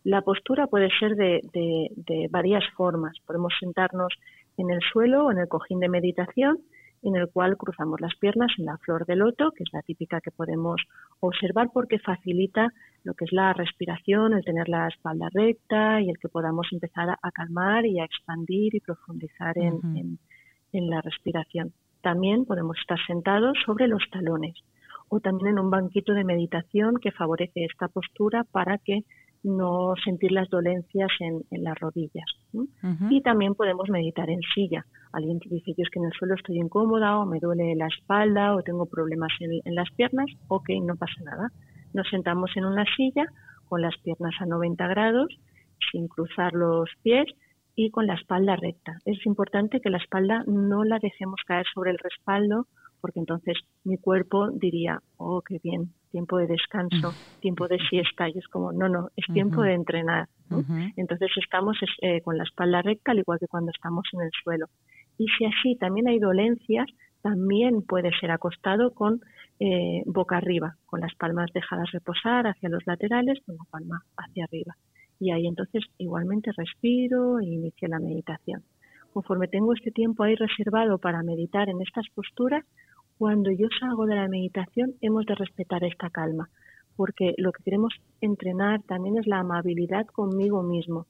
la 0.04 0.22
postura 0.22 0.68
puede 0.68 0.90
ser 1.00 1.16
de, 1.16 1.42
de 1.52 2.28
varias 2.32 2.64
formas. 2.76 3.18
Podemos 3.26 3.54
sentarnos 3.60 4.14
en 4.58 4.70
el 4.72 4.80
suelo 4.92 5.26
o 5.26 5.32
en 5.32 5.40
el 5.40 5.48
cojín 5.48 5.80
de 5.80 5.90
meditación 5.90 6.60
en 7.06 7.16
el 7.16 7.30
cual 7.30 7.56
cruzamos 7.56 8.02
las 8.02 8.16
piernas 8.16 8.52
en 8.58 8.66
la 8.66 8.78
flor 8.80 9.06
de 9.06 9.16
loto, 9.16 9.52
que 9.52 9.64
es 9.64 9.70
la 9.72 9.84
típica 9.84 10.22
que 10.22 10.32
podemos 10.32 10.82
observar 11.20 11.70
porque 11.72 12.00
facilita 12.00 12.70
lo 13.04 13.14
que 13.14 13.26
es 13.26 13.32
la 13.32 13.54
respiración, 13.54 14.34
el 14.34 14.44
tener 14.44 14.68
la 14.68 14.88
espalda 14.88 15.30
recta 15.32 16.02
y 16.02 16.10
el 16.10 16.18
que 16.18 16.30
podamos 16.30 16.68
empezar 16.72 17.10
a, 17.10 17.32
calmar 17.32 17.86
y 17.86 18.00
a 18.00 18.06
expandir 18.06 18.74
y 18.74 18.80
profundizar 18.80 19.56
en, 19.58 20.18
en 20.74 20.90
la 20.90 21.02
respiración. 21.02 21.74
También 22.02 22.46
podemos 22.46 22.78
estar 22.80 22.98
sentados 23.06 23.56
sobre 23.66 23.88
los 23.88 24.04
talones 24.12 24.56
o 25.10 25.20
también 25.20 25.50
en 25.50 25.60
un 25.60 25.70
banquito 25.70 26.14
de 26.14 26.24
meditación 26.24 26.96
que 26.98 27.12
favorece 27.12 27.66
esta 27.66 27.88
postura 27.88 28.44
para 28.44 28.80
que 28.80 29.04
no 29.46 29.94
sentir 30.04 30.32
las 30.32 30.50
dolencias 30.50 31.10
en, 31.20 31.64
las 31.64 31.80
rodillas. 31.80 32.26
Y 33.10 33.22
también 33.22 33.54
podemos 33.54 33.90
meditar 33.90 34.30
en 34.30 34.42
silla. 34.54 34.86
Alguien 35.14 35.40
que 35.40 35.50
dice, 35.50 35.74
yo 35.78 35.84
es 35.84 35.90
que 35.90 36.00
en 36.00 36.06
el 36.06 36.14
suelo 36.14 36.36
estoy 36.36 36.58
incómoda 36.58 37.20
o 37.20 37.26
me 37.26 37.40
duele 37.40 37.76
la 37.76 37.88
espalda 37.88 38.56
o 38.56 38.64
tengo 38.64 38.86
problemas 38.88 39.32
en, 39.40 39.76
las 39.76 39.90
piernas, 39.92 40.28
ok, 40.48 40.70
no 40.82 40.96
pasa 40.96 41.22
nada. 41.24 41.52
Nos 41.94 42.10
sentamos 42.10 42.52
en 42.56 42.66
una 42.66 42.86
silla 42.96 43.26
con 43.70 43.82
las 43.82 43.96
piernas 44.00 44.34
a 44.40 44.46
90 44.46 44.88
grados, 44.88 45.28
sin 45.92 46.08
cruzar 46.08 46.54
los 46.54 46.90
pies 47.04 47.26
y 47.76 47.92
con 47.92 48.08
la 48.08 48.16
espalda 48.16 48.56
recta. 48.56 49.00
Es 49.06 49.26
importante 49.26 49.80
que 49.80 49.90
la 49.90 49.98
espalda 49.98 50.44
no 50.48 50.84
la 50.84 51.00
dejemos 51.00 51.42
caer 51.46 51.66
sobre 51.74 51.92
el 51.92 51.98
respaldo 51.98 52.68
porque 53.06 53.20
entonces 53.20 53.56
mi 53.84 53.98
cuerpo 53.98 54.50
diría, 54.50 55.00
oh, 55.18 55.44
qué 55.48 55.60
bien, 55.64 55.94
tiempo 56.16 56.38
de 56.38 56.48
descanso, 56.48 57.14
tiempo 57.42 57.68
de 57.68 57.78
siesta, 57.90 58.30
y 58.30 58.38
es 58.38 58.48
como, 58.48 58.72
no, 58.72 58.88
no, 58.88 59.10
es 59.18 59.26
tiempo 59.34 59.64
de 59.64 59.74
entrenar. 59.74 60.30
Entonces 60.96 61.30
estamos 61.44 61.76
eh, 62.02 62.22
con 62.22 62.38
la 62.38 62.46
espalda 62.46 62.82
recta, 62.82 63.12
al 63.12 63.20
igual 63.20 63.38
que 63.38 63.50
cuando 63.50 63.70
estamos 63.76 64.06
en 64.14 64.22
el 64.22 64.32
suelo. 64.42 64.68
Y 65.18 65.26
si 65.38 65.44
así 65.44 65.76
también 65.78 66.08
hay 66.08 66.20
dolencias, 66.20 66.88
también 67.22 67.82
puede 67.82 68.18
ser 68.18 68.32
acostado 68.32 68.94
con 68.94 69.20
eh, 69.60 70.04
boca 70.06 70.38
arriba, 70.38 70.78
con 70.86 71.02
las 71.02 71.14
palmas 71.16 71.52
dejadas 71.54 71.92
reposar 71.92 72.48
hacia 72.48 72.70
los 72.70 72.88
laterales, 72.88 73.40
con 73.46 73.58
la 73.58 73.66
palma 73.70 74.02
hacia 74.16 74.46
arriba. 74.46 74.74
Y 75.20 75.32
ahí 75.32 75.48
entonces 75.48 75.84
igualmente 75.98 76.52
respiro 76.56 77.40
e 77.40 77.46
inicio 77.46 77.90
la 77.90 78.00
meditación. 78.00 78.64
Conforme 79.12 79.50
tengo 79.50 79.74
este 79.74 79.92
tiempo 79.92 80.24
ahí 80.24 80.36
reservado 80.36 80.98
para 80.98 81.24
meditar 81.24 81.68
en 81.68 81.82
estas 81.82 82.06
posturas, 82.16 82.64
cuando 83.18 83.52
yo 83.52 83.68
salgo 83.80 84.06
de 84.06 84.16
la 84.16 84.28
meditación 84.28 84.94
hemos 85.02 85.26
de 85.26 85.36
respetar 85.36 85.84
esta 85.84 86.10
calma, 86.10 86.50
porque 86.96 87.34
lo 87.38 87.52
que 87.52 87.64
queremos 87.64 87.94
entrenar 88.22 88.82
también 88.84 89.18
es 89.18 89.28
la 89.28 89.40
amabilidad 89.40 90.06
conmigo 90.08 90.64
mismo. 90.64 91.08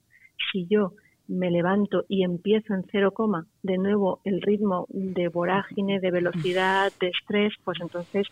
Si 0.52 0.68
yo 0.68 0.94
me 1.28 1.50
levanto 1.50 2.06
y 2.08 2.24
empiezo 2.24 2.74
en 2.74 2.84
cero 2.92 3.12
coma, 3.12 3.46
de 3.64 3.78
nuevo 3.78 4.20
el 4.24 4.42
ritmo 4.42 4.86
de 4.90 5.28
vorágine, 5.28 6.00
de 6.00 6.12
velocidad, 6.12 6.92
de 7.00 7.08
estrés, 7.08 7.54
pues 7.64 7.80
entonces 7.82 8.28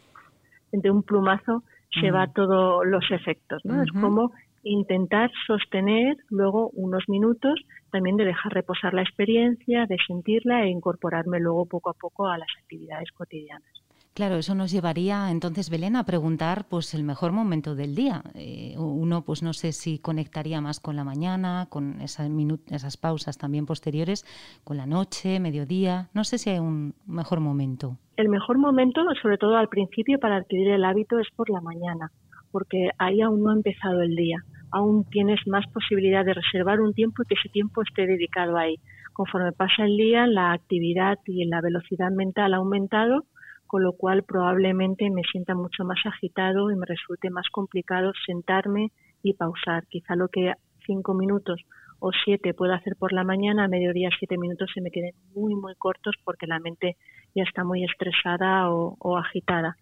de 0.72 0.92
un 0.92 1.04
plumazo 1.04 1.64
se 2.02 2.10
va 2.10 2.28
todos 2.28 2.86
los 2.86 3.04
efectos, 3.12 3.62
¿no? 3.64 3.84
Es 3.84 3.92
como 3.92 4.32
intentar 4.64 5.32
sostener 5.48 6.18
luego 6.30 6.70
unos 6.74 7.04
minutos, 7.08 7.60
también 7.92 8.18
de 8.18 8.26
dejar 8.26 8.54
reposar 8.54 8.94
la 8.94 9.02
experiencia, 9.02 9.86
de 9.86 9.98
sentirla 10.08 10.64
e 10.64 10.70
incorporarme 10.70 11.40
luego 11.40 11.66
poco 11.66 11.90
a 11.90 11.94
poco 11.94 12.28
a 12.28 12.38
las 12.38 12.50
actividades 12.60 13.12
cotidianas. 13.12 13.84
Claro, 14.14 14.36
eso 14.36 14.54
nos 14.54 14.72
llevaría 14.72 15.32
entonces, 15.32 15.72
Belén, 15.72 15.96
a 15.96 16.06
preguntar 16.06 16.66
pues 16.70 16.94
el 16.94 17.04
mejor 17.04 17.32
momento 17.32 17.74
del 17.74 17.96
día. 17.96 18.22
Eh, 18.36 18.76
uno, 18.78 19.24
pues 19.26 19.42
no 19.42 19.54
sé 19.54 19.72
si 19.72 19.98
conectaría 19.98 20.62
más 20.62 20.80
con 20.80 20.96
la 20.96 21.04
mañana, 21.04 21.66
con 21.68 22.00
esas, 22.00 22.30
esas 22.70 22.96
pausas 22.96 23.40
también 23.40 23.66
posteriores, 23.66 24.24
con 24.64 24.78
la 24.78 24.86
noche, 24.86 25.40
mediodía. 25.40 26.10
No 26.14 26.24
sé 26.26 26.38
si 26.38 26.52
hay 26.52 26.60
un 26.60 26.94
mejor 27.08 27.40
momento. 27.40 27.98
El 28.16 28.30
mejor 28.30 28.60
momento, 28.60 29.02
sobre 29.20 29.40
todo 29.40 29.56
al 29.56 29.68
principio, 29.68 30.20
para 30.20 30.36
adquirir 30.36 30.70
el 30.70 30.86
hábito 30.86 31.18
es 31.18 31.30
por 31.36 31.50
la 31.50 31.62
mañana, 31.62 32.12
porque 32.52 32.92
ahí 33.00 33.20
aún 33.22 33.42
no 33.42 33.50
ha 33.50 33.56
empezado 33.56 34.04
el 34.04 34.16
día. 34.16 34.38
Aún 34.74 35.06
tienes 35.10 35.40
más 35.48 35.66
posibilidad 35.72 36.26
de 36.26 36.34
reservar 36.34 36.82
un 36.82 36.94
tiempo 36.94 37.24
y 37.24 37.28
que 37.28 37.36
ese 37.36 37.50
tiempo 37.50 37.82
esté 37.82 38.06
dedicado 38.06 38.58
ahí. 38.58 38.76
Conforme 39.14 39.52
pasa 39.52 39.86
el 39.86 39.96
día, 39.96 40.28
la 40.28 40.52
actividad 40.52 41.20
y 41.26 41.46
la 41.46 41.62
velocidad 41.62 42.12
mental 42.12 42.54
ha 42.54 42.58
aumentado 42.58 43.26
con 43.74 43.82
lo 43.82 43.94
cual 43.94 44.22
probablemente 44.22 45.10
me 45.10 45.24
sienta 45.32 45.56
mucho 45.56 45.84
más 45.84 45.98
agitado 46.06 46.70
y 46.70 46.76
me 46.76 46.86
resulte 46.86 47.32
más 47.32 47.48
complicado 47.52 48.12
sentarme 48.24 48.92
y 49.24 49.34
pausar. 49.34 49.88
Quizá 49.88 50.16
lo 50.16 50.28
que 50.28 50.54
cinco 50.86 51.16
minutos 51.16 51.60
o 51.98 52.12
siete 52.24 52.54
puedo 52.54 52.72
hacer 52.74 52.94
por 53.00 53.14
la 53.14 53.24
mañana, 53.24 53.64
a 53.64 53.68
mediodía 53.68 54.10
siete 54.20 54.38
minutos 54.38 54.70
se 54.76 54.82
me 54.82 54.92
queden 54.92 55.14
muy, 55.34 55.56
muy 55.56 55.74
cortos 55.74 56.14
porque 56.24 56.46
la 56.46 56.60
mente 56.60 56.98
ya 57.34 57.42
está 57.42 57.64
muy 57.64 57.84
estresada 57.84 58.70
o, 58.70 58.96
o 59.00 59.18
agitada. 59.18 59.76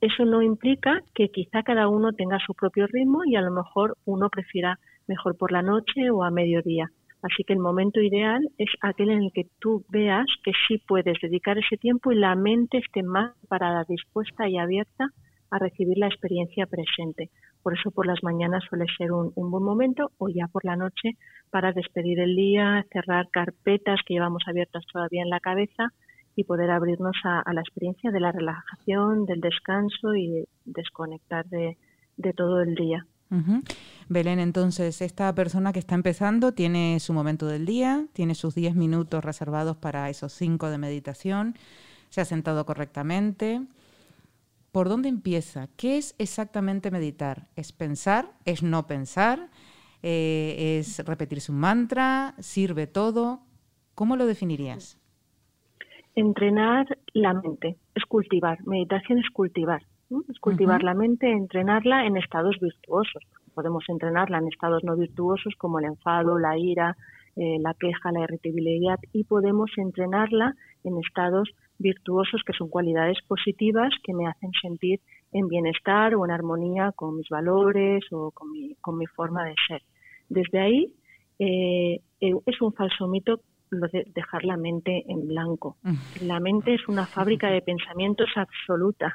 Eso 0.00 0.24
no 0.24 0.42
implica 0.42 1.02
que 1.14 1.30
quizá 1.30 1.62
cada 1.62 1.88
uno 1.88 2.12
tenga 2.12 2.38
su 2.38 2.54
propio 2.54 2.86
ritmo 2.86 3.24
y 3.24 3.34
a 3.34 3.40
lo 3.40 3.50
mejor 3.50 3.96
uno 4.04 4.28
prefiera 4.30 4.78
mejor 5.08 5.36
por 5.36 5.50
la 5.50 5.62
noche 5.62 6.10
o 6.10 6.22
a 6.22 6.30
mediodía. 6.30 6.90
Así 7.22 7.42
que 7.42 7.52
el 7.52 7.58
momento 7.58 8.00
ideal 8.00 8.48
es 8.58 8.68
aquel 8.80 9.10
en 9.10 9.24
el 9.24 9.32
que 9.32 9.46
tú 9.58 9.84
veas 9.88 10.26
que 10.44 10.52
sí 10.66 10.78
puedes 10.86 11.18
dedicar 11.20 11.58
ese 11.58 11.76
tiempo 11.76 12.12
y 12.12 12.16
la 12.16 12.36
mente 12.36 12.78
esté 12.78 13.02
más 13.02 13.32
parada, 13.48 13.84
dispuesta 13.88 14.48
y 14.48 14.56
abierta 14.56 15.08
a 15.50 15.58
recibir 15.58 15.98
la 15.98 16.06
experiencia 16.06 16.66
presente. 16.66 17.30
Por 17.62 17.76
eso 17.76 17.90
por 17.90 18.06
las 18.06 18.22
mañanas 18.22 18.62
suele 18.68 18.86
ser 18.96 19.10
un, 19.10 19.32
buen 19.34 19.64
momento 19.64 20.12
o 20.18 20.28
ya 20.28 20.46
por 20.46 20.64
la 20.64 20.76
noche 20.76 21.16
para 21.50 21.72
despedir 21.72 22.20
el 22.20 22.36
día, 22.36 22.86
cerrar 22.92 23.30
carpetas 23.30 23.98
que 24.06 24.14
llevamos 24.14 24.44
abiertas 24.46 24.84
todavía 24.92 25.22
en 25.22 25.30
la 25.30 25.40
cabeza 25.40 25.88
y 26.38 26.44
poder 26.44 26.70
abrirnos 26.70 27.16
a, 27.24 27.52
la 27.52 27.60
experiencia 27.60 28.12
de 28.12 28.20
la 28.20 28.30
relajación, 28.30 29.26
del 29.26 29.40
descanso 29.40 30.14
y 30.14 30.46
desconectar 30.64 31.44
de 31.48 32.32
todo 32.32 32.62
el 32.62 32.76
día. 32.76 33.04
Belén, 34.08 34.38
entonces, 34.38 35.02
esta 35.02 35.34
persona 35.34 35.72
que 35.72 35.80
está 35.80 35.96
empezando 35.96 36.52
tiene 36.52 37.00
su 37.00 37.12
momento 37.12 37.46
del 37.46 37.66
día, 37.66 38.06
tiene 38.12 38.36
sus 38.36 38.54
10 38.54 38.76
minutos 38.76 39.24
reservados 39.24 39.76
para 39.76 40.08
esos 40.08 40.32
5 40.32 40.70
de 40.70 40.78
meditación, 40.78 41.54
se 42.08 42.20
ha 42.20 42.24
sentado 42.24 42.64
correctamente. 42.64 43.66
¿Por 44.70 44.88
dónde 44.88 45.08
empieza? 45.08 45.68
¿Qué 45.76 45.98
es 45.98 46.14
exactamente 46.18 46.92
meditar? 46.92 47.48
¿Es 47.56 47.72
pensar? 47.72 48.32
¿Es 48.44 48.62
no 48.62 48.86
pensar? 48.86 49.50
Eh, 50.02 50.78
¿Es 50.78 51.04
repetirse 51.04 51.50
un 51.50 51.58
mantra? 51.58 52.34
¿Sirve 52.38 52.86
todo? 52.86 53.42
¿Cómo 53.96 54.14
lo 54.16 54.26
definirías? 54.26 54.98
Entrenar 56.18 56.84
la 57.12 57.32
mente, 57.32 57.76
es 57.94 58.04
cultivar. 58.04 58.58
Meditación 58.66 59.20
es 59.20 59.30
cultivar. 59.30 59.82
Es 60.28 60.40
cultivar 60.40 60.82
la 60.82 60.92
mente, 60.92 61.30
entrenarla 61.30 62.06
en 62.06 62.16
estados 62.16 62.58
virtuosos. 62.60 63.22
Podemos 63.54 63.84
entrenarla 63.88 64.38
en 64.38 64.48
estados 64.48 64.82
no 64.82 64.96
virtuosos 64.96 65.54
como 65.56 65.78
el 65.78 65.84
enfado, 65.84 66.36
la 66.40 66.58
ira, 66.58 66.96
eh, 67.36 67.58
la 67.60 67.72
queja, 67.74 68.10
la 68.10 68.24
irritabilidad 68.24 68.98
y 69.12 69.22
podemos 69.22 69.70
entrenarla 69.76 70.56
en 70.82 70.98
estados 70.98 71.50
virtuosos 71.78 72.42
que 72.44 72.52
son 72.52 72.68
cualidades 72.68 73.18
positivas 73.28 73.94
que 74.02 74.12
me 74.12 74.26
hacen 74.26 74.50
sentir 74.60 74.98
en 75.30 75.46
bienestar 75.46 76.16
o 76.16 76.24
en 76.24 76.32
armonía 76.32 76.90
con 76.96 77.16
mis 77.16 77.28
valores 77.28 78.02
o 78.10 78.32
con 78.32 78.50
mi, 78.50 78.74
con 78.80 78.98
mi 78.98 79.06
forma 79.06 79.44
de 79.44 79.54
ser. 79.68 79.82
Desde 80.28 80.58
ahí 80.58 80.94
eh, 81.38 82.00
eh, 82.20 82.34
es 82.44 82.60
un 82.60 82.72
falso 82.72 83.06
mito 83.06 83.40
lo 83.70 83.88
de 83.88 84.04
dejar 84.14 84.44
la 84.44 84.56
mente 84.56 85.04
en 85.08 85.28
blanco. 85.28 85.76
Mm. 85.82 86.26
La 86.26 86.40
mente 86.40 86.74
es 86.74 86.88
una 86.88 87.06
fábrica 87.06 87.48
de 87.50 87.62
pensamientos 87.62 88.28
absoluta. 88.36 89.14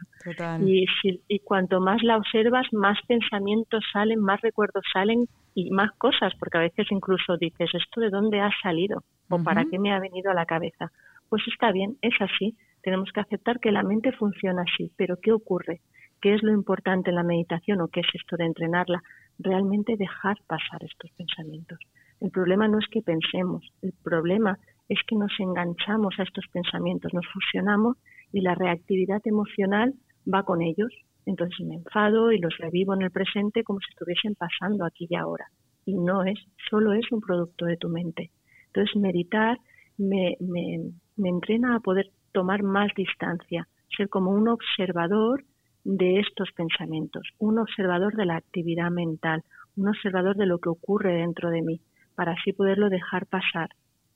Y, 0.62 0.86
y 1.28 1.40
cuanto 1.40 1.80
más 1.80 2.04
la 2.04 2.18
observas, 2.18 2.68
más 2.72 2.98
pensamientos 3.08 3.84
salen, 3.92 4.20
más 4.20 4.42
recuerdos 4.42 4.84
salen 4.92 5.26
y 5.56 5.72
más 5.72 5.92
cosas, 5.98 6.34
porque 6.40 6.58
a 6.58 6.62
veces 6.62 6.88
incluso 6.92 7.38
dices, 7.38 7.70
¿esto 7.74 8.02
de 8.02 8.10
dónde 8.10 8.40
ha 8.40 8.52
salido? 8.62 9.04
¿O 9.30 9.42
para 9.42 9.66
qué 9.66 9.80
me 9.80 9.94
ha 9.94 10.00
venido 10.00 10.32
a 10.32 10.36
la 10.36 10.46
cabeza? 10.46 10.92
Pues 11.30 11.44
está 11.48 11.72
bien, 11.72 11.98
es 12.02 12.14
así. 12.20 12.56
Tenemos 12.82 13.12
que 13.12 13.22
aceptar 13.22 13.60
que 13.60 13.72
la 13.72 13.84
mente 13.84 14.12
funciona 14.12 14.64
así. 14.64 14.92
Pero 14.98 15.18
¿qué 15.22 15.32
ocurre? 15.32 15.82
¿Qué 16.22 16.36
es 16.36 16.44
lo 16.44 16.52
importante 16.52 17.10
en 17.10 17.16
la 17.16 17.24
meditación 17.24 17.82
o 17.82 17.88
qué 17.88 18.02
es 18.02 18.08
esto 18.14 18.38
de 18.38 18.46
entrenarla? 18.46 19.02
Realmente 19.40 19.98
dejar 19.98 20.38
pasar 20.48 20.84
estos 20.84 21.12
pensamientos 21.12 21.80
el 22.24 22.32
problema 22.32 22.70
no 22.70 22.80
es 22.80 22.88
que 22.88 23.02
pensemos, 23.02 23.70
el 23.82 23.92
problema 24.02 24.58
es 24.88 24.98
que 25.06 25.18
nos 25.18 25.34
enganchamos 25.40 26.16
a 26.18 26.24
estos 26.24 26.46
pensamientos, 26.54 27.14
nos 27.14 27.28
fusionamos 27.28 27.98
y 28.32 28.40
la 28.40 28.56
reactividad 28.56 29.22
emocional 29.26 29.94
va 30.34 30.44
con 30.44 30.62
ellos. 30.62 30.90
Entonces 31.26 31.60
me 31.68 31.76
enfado 31.76 32.32
y 32.32 32.40
los 32.40 32.58
revivo 32.58 32.94
en 32.94 33.02
el 33.02 33.12
presente 33.12 33.66
como 33.66 33.80
si 33.82 33.88
estuviesen 33.90 34.36
pasando 34.36 34.86
aquí 34.86 35.06
y 35.10 35.16
ahora. 35.16 35.48
Y 35.86 35.96
no 35.96 36.24
es, 36.24 36.40
solo 36.70 36.94
es 36.94 37.12
un 37.12 37.20
producto 37.20 37.66
de 37.66 37.76
tu 37.76 37.90
mente. 37.90 38.32
Entonces 38.68 38.96
meditar 38.96 39.58
me, 39.98 40.38
me, 40.40 40.80
me 41.18 41.28
entrena 41.28 41.76
a 41.76 41.82
poder 41.82 42.10
tomar 42.32 42.64
más 42.64 42.90
distancia, 42.96 43.68
ser 43.98 44.08
como 44.08 44.32
un 44.32 44.48
observador 44.48 45.44
de 45.84 46.22
estos 46.22 46.54
pensamientos, 46.54 47.28
un 47.38 47.60
observador 47.60 48.16
de 48.16 48.26
la 48.26 48.38
actividad 48.38 48.92
mental, 48.92 49.44
un 49.76 49.90
observador 49.90 50.38
de 50.38 50.46
lo 50.46 50.60
que 50.60 50.70
ocurre 50.70 51.16
dentro 51.16 51.50
de 51.50 51.62
mí 51.62 51.82
para 52.16 52.34
así 52.34 52.54
poderlo 52.54 52.90
dejar 52.90 53.26
pasar. 53.26 53.70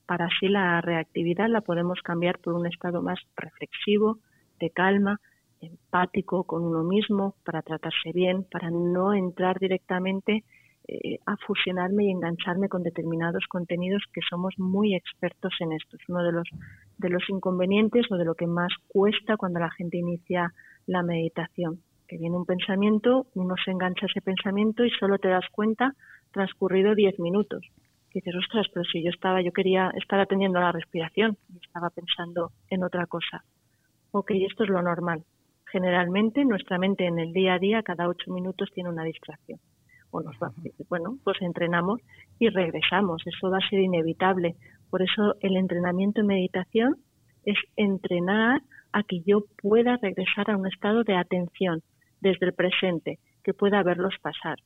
Para 0.05 0.25
así 0.25 0.47
la 0.47 0.79
reactividad 0.81 1.49
la 1.49 1.61
podemos 1.61 2.01
cambiar 2.01 2.39
por 2.39 2.53
un 2.53 2.65
estado 2.65 3.01
más 3.01 3.19
reflexivo, 3.35 4.19
de 4.59 4.69
calma, 4.69 5.19
empático 5.61 6.45
con 6.45 6.63
uno 6.63 6.83
mismo, 6.83 7.35
para 7.43 7.61
tratarse 7.61 8.11
bien, 8.13 8.45
para 8.49 8.69
no 8.71 9.13
entrar 9.13 9.59
directamente 9.59 10.43
eh, 10.87 11.19
a 11.25 11.35
fusionarme 11.45 12.05
y 12.05 12.11
engancharme 12.11 12.69
con 12.69 12.83
determinados 12.83 13.45
contenidos 13.49 14.03
que 14.13 14.21
somos 14.29 14.53
muy 14.57 14.95
expertos 14.95 15.53
en 15.59 15.73
esto. 15.73 15.97
Es 15.97 16.07
uno 16.07 16.23
de 16.23 16.31
los, 16.31 16.47
de 16.97 17.09
los 17.09 17.29
inconvenientes 17.29 18.05
o 18.09 18.15
de 18.15 18.23
lo 18.23 18.35
que 18.35 18.47
más 18.47 18.71
cuesta 18.87 19.35
cuando 19.35 19.59
la 19.59 19.71
gente 19.71 19.97
inicia 19.97 20.53
la 20.85 21.03
meditación. 21.03 21.81
Que 22.07 22.17
viene 22.17 22.37
un 22.37 22.45
pensamiento, 22.45 23.27
uno 23.33 23.55
se 23.65 23.71
engancha 23.71 24.05
a 24.05 24.09
ese 24.09 24.21
pensamiento 24.21 24.85
y 24.85 24.89
solo 24.91 25.17
te 25.17 25.27
das 25.27 25.45
cuenta 25.51 25.93
transcurrido 26.31 26.95
diez 26.95 27.19
minutos 27.19 27.61
dices, 28.17 28.35
ostras, 28.35 28.67
pero 28.73 28.83
si 28.85 29.03
yo 29.03 29.09
estaba, 29.09 29.41
yo 29.41 29.51
quería 29.51 29.91
estar 29.95 30.19
atendiendo 30.19 30.59
a 30.59 30.63
la 30.63 30.71
respiración 30.71 31.37
y 31.53 31.57
estaba 31.63 31.89
pensando 31.89 32.51
en 32.69 32.83
otra 32.83 33.05
cosa. 33.05 33.43
Ok, 34.11 34.31
esto 34.31 34.63
es 34.63 34.69
lo 34.69 34.81
normal. 34.81 35.23
Generalmente 35.71 36.45
nuestra 36.45 36.77
mente 36.77 37.05
en 37.05 37.19
el 37.19 37.33
día 37.33 37.55
a 37.55 37.59
día 37.59 37.83
cada 37.83 38.07
ocho 38.07 38.31
minutos 38.31 38.69
tiene 38.73 38.89
una 38.89 39.03
distracción. 39.03 39.59
O 40.11 40.21
nos 40.21 40.35
va, 40.37 40.51
bueno, 40.89 41.17
pues 41.23 41.41
entrenamos 41.41 41.99
y 42.39 42.49
regresamos. 42.49 43.21
Eso 43.25 43.51
va 43.51 43.57
a 43.57 43.69
ser 43.69 43.79
inevitable. 43.79 44.55
Por 44.89 45.01
eso 45.01 45.35
el 45.41 45.57
entrenamiento 45.57 46.21
en 46.21 46.27
meditación 46.27 46.95
es 47.45 47.57
entrenar 47.75 48.61
a 48.93 49.03
que 49.03 49.21
yo 49.25 49.41
pueda 49.61 49.97
regresar 49.97 50.49
a 50.49 50.57
un 50.57 50.65
estado 50.65 51.03
de 51.03 51.15
atención, 51.15 51.83
desde 52.21 52.47
el 52.47 52.53
presente, 52.53 53.19
que 53.43 53.53
pueda 53.53 53.83
verlos 53.83 54.15
pasar. 54.21 54.57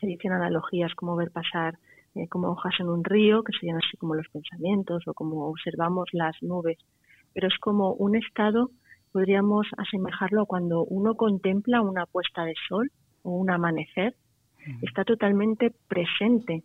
Se 0.00 0.06
dicen 0.06 0.32
analogías 0.32 0.94
como 0.94 1.14
ver 1.14 1.30
pasar 1.30 1.78
eh, 2.18 2.28
como 2.28 2.50
hojas 2.50 2.74
en 2.80 2.88
un 2.88 3.04
río, 3.04 3.42
que 3.42 3.52
serían 3.52 3.78
así 3.78 3.96
como 3.96 4.14
los 4.14 4.28
pensamientos 4.28 5.02
o 5.06 5.14
como 5.14 5.48
observamos 5.48 6.08
las 6.12 6.36
nubes, 6.42 6.78
pero 7.32 7.48
es 7.48 7.58
como 7.58 7.92
un 7.92 8.16
estado, 8.16 8.70
podríamos 9.12 9.66
asemejarlo 9.76 10.46
cuando 10.46 10.84
uno 10.84 11.14
contempla 11.14 11.82
una 11.82 12.06
puesta 12.06 12.44
de 12.44 12.54
sol 12.68 12.90
o 13.22 13.30
un 13.30 13.50
amanecer, 13.50 14.14
está 14.82 15.04
totalmente 15.04 15.72
presente 15.88 16.62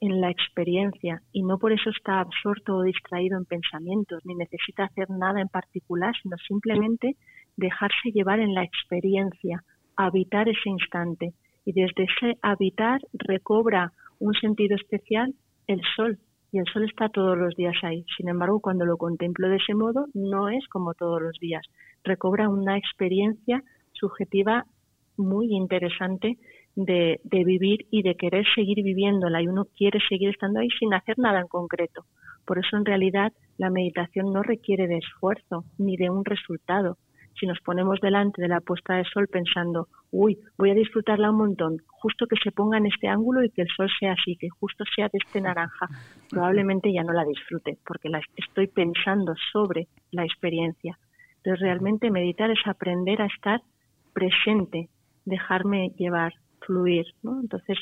en 0.00 0.20
la 0.20 0.30
experiencia 0.30 1.22
y 1.32 1.42
no 1.42 1.58
por 1.58 1.72
eso 1.72 1.90
está 1.90 2.20
absorto 2.20 2.76
o 2.76 2.82
distraído 2.82 3.38
en 3.38 3.44
pensamientos, 3.44 4.20
ni 4.24 4.34
necesita 4.34 4.84
hacer 4.84 5.08
nada 5.10 5.40
en 5.40 5.48
particular, 5.48 6.14
sino 6.22 6.36
simplemente 6.38 7.16
dejarse 7.56 8.10
llevar 8.12 8.40
en 8.40 8.54
la 8.54 8.64
experiencia, 8.64 9.62
habitar 9.96 10.48
ese 10.48 10.68
instante. 10.68 11.34
Y 11.64 11.72
desde 11.72 12.04
ese 12.04 12.38
habitar 12.42 13.00
recobra 13.14 13.92
un 14.18 14.34
sentido 14.34 14.76
especial 14.76 15.34
el 15.66 15.80
sol. 15.96 16.18
Y 16.52 16.58
el 16.58 16.66
sol 16.66 16.84
está 16.84 17.08
todos 17.08 17.36
los 17.36 17.54
días 17.56 17.74
ahí. 17.82 18.04
Sin 18.16 18.28
embargo, 18.28 18.60
cuando 18.60 18.84
lo 18.84 18.96
contemplo 18.96 19.48
de 19.48 19.56
ese 19.56 19.74
modo, 19.74 20.06
no 20.14 20.48
es 20.48 20.66
como 20.68 20.94
todos 20.94 21.20
los 21.20 21.36
días. 21.40 21.66
Recobra 22.04 22.48
una 22.48 22.78
experiencia 22.78 23.62
subjetiva 23.92 24.64
muy 25.16 25.54
interesante 25.54 26.38
de, 26.76 27.20
vivir 27.24 27.86
y 27.90 28.02
de 28.02 28.16
querer 28.16 28.44
seguir 28.54 28.82
viviéndola 28.82 29.42
y 29.42 29.48
uno 29.48 29.66
quiere 29.76 30.00
seguir 30.08 30.30
estando 30.30 30.60
ahí 30.60 30.68
sin 30.78 30.92
hacer 30.94 31.18
nada 31.18 31.40
en 31.40 31.48
concreto. 31.48 32.04
Por 32.44 32.58
eso 32.58 32.76
en 32.76 32.84
realidad 32.84 33.32
la 33.56 33.70
meditación 33.70 34.32
no 34.32 34.42
requiere 34.42 34.86
de 34.86 34.98
esfuerzo 34.98 35.64
ni 35.78 35.96
de 35.96 36.10
un 36.10 36.24
resultado. 36.24 36.98
Si 37.38 37.46
nos 37.46 37.60
ponemos 37.60 38.00
delante 38.00 38.40
de 38.40 38.48
la 38.48 38.60
puesta 38.60 38.94
de 38.94 39.04
sol 39.04 39.26
pensando, 39.28 39.88
uy, 40.10 40.38
voy 40.56 40.70
a 40.70 40.74
disfrutarla 40.74 41.30
un 41.30 41.38
montón, 41.38 41.78
justo 41.88 42.26
que 42.26 42.36
se 42.42 42.52
ponga 42.52 42.78
en 42.78 42.86
este 42.86 43.08
ángulo 43.08 43.42
y 43.42 43.50
que 43.50 43.62
el 43.62 43.68
sol 43.76 43.90
sea 43.98 44.12
así, 44.12 44.36
que 44.36 44.48
justo 44.48 44.84
sea 44.94 45.08
de 45.08 45.18
este 45.24 45.40
naranja, 45.40 45.88
probablemente 46.30 46.92
ya 46.92 47.02
no 47.02 47.12
la 47.12 47.24
disfrute, 47.24 47.78
porque 47.86 48.08
la 48.08 48.20
estoy 48.36 48.68
pensando 48.68 49.34
sobre 49.52 49.88
la 50.12 50.24
experiencia. 50.24 50.98
Entonces 51.38 51.60
realmente 51.60 52.10
meditar 52.10 52.50
es 52.50 52.66
aprender 52.66 53.20
a 53.20 53.26
estar 53.26 53.60
presente, 54.12 54.88
dejarme 55.24 55.90
llevar, 55.98 56.32
fluir. 56.60 57.06
Entonces, 57.22 57.78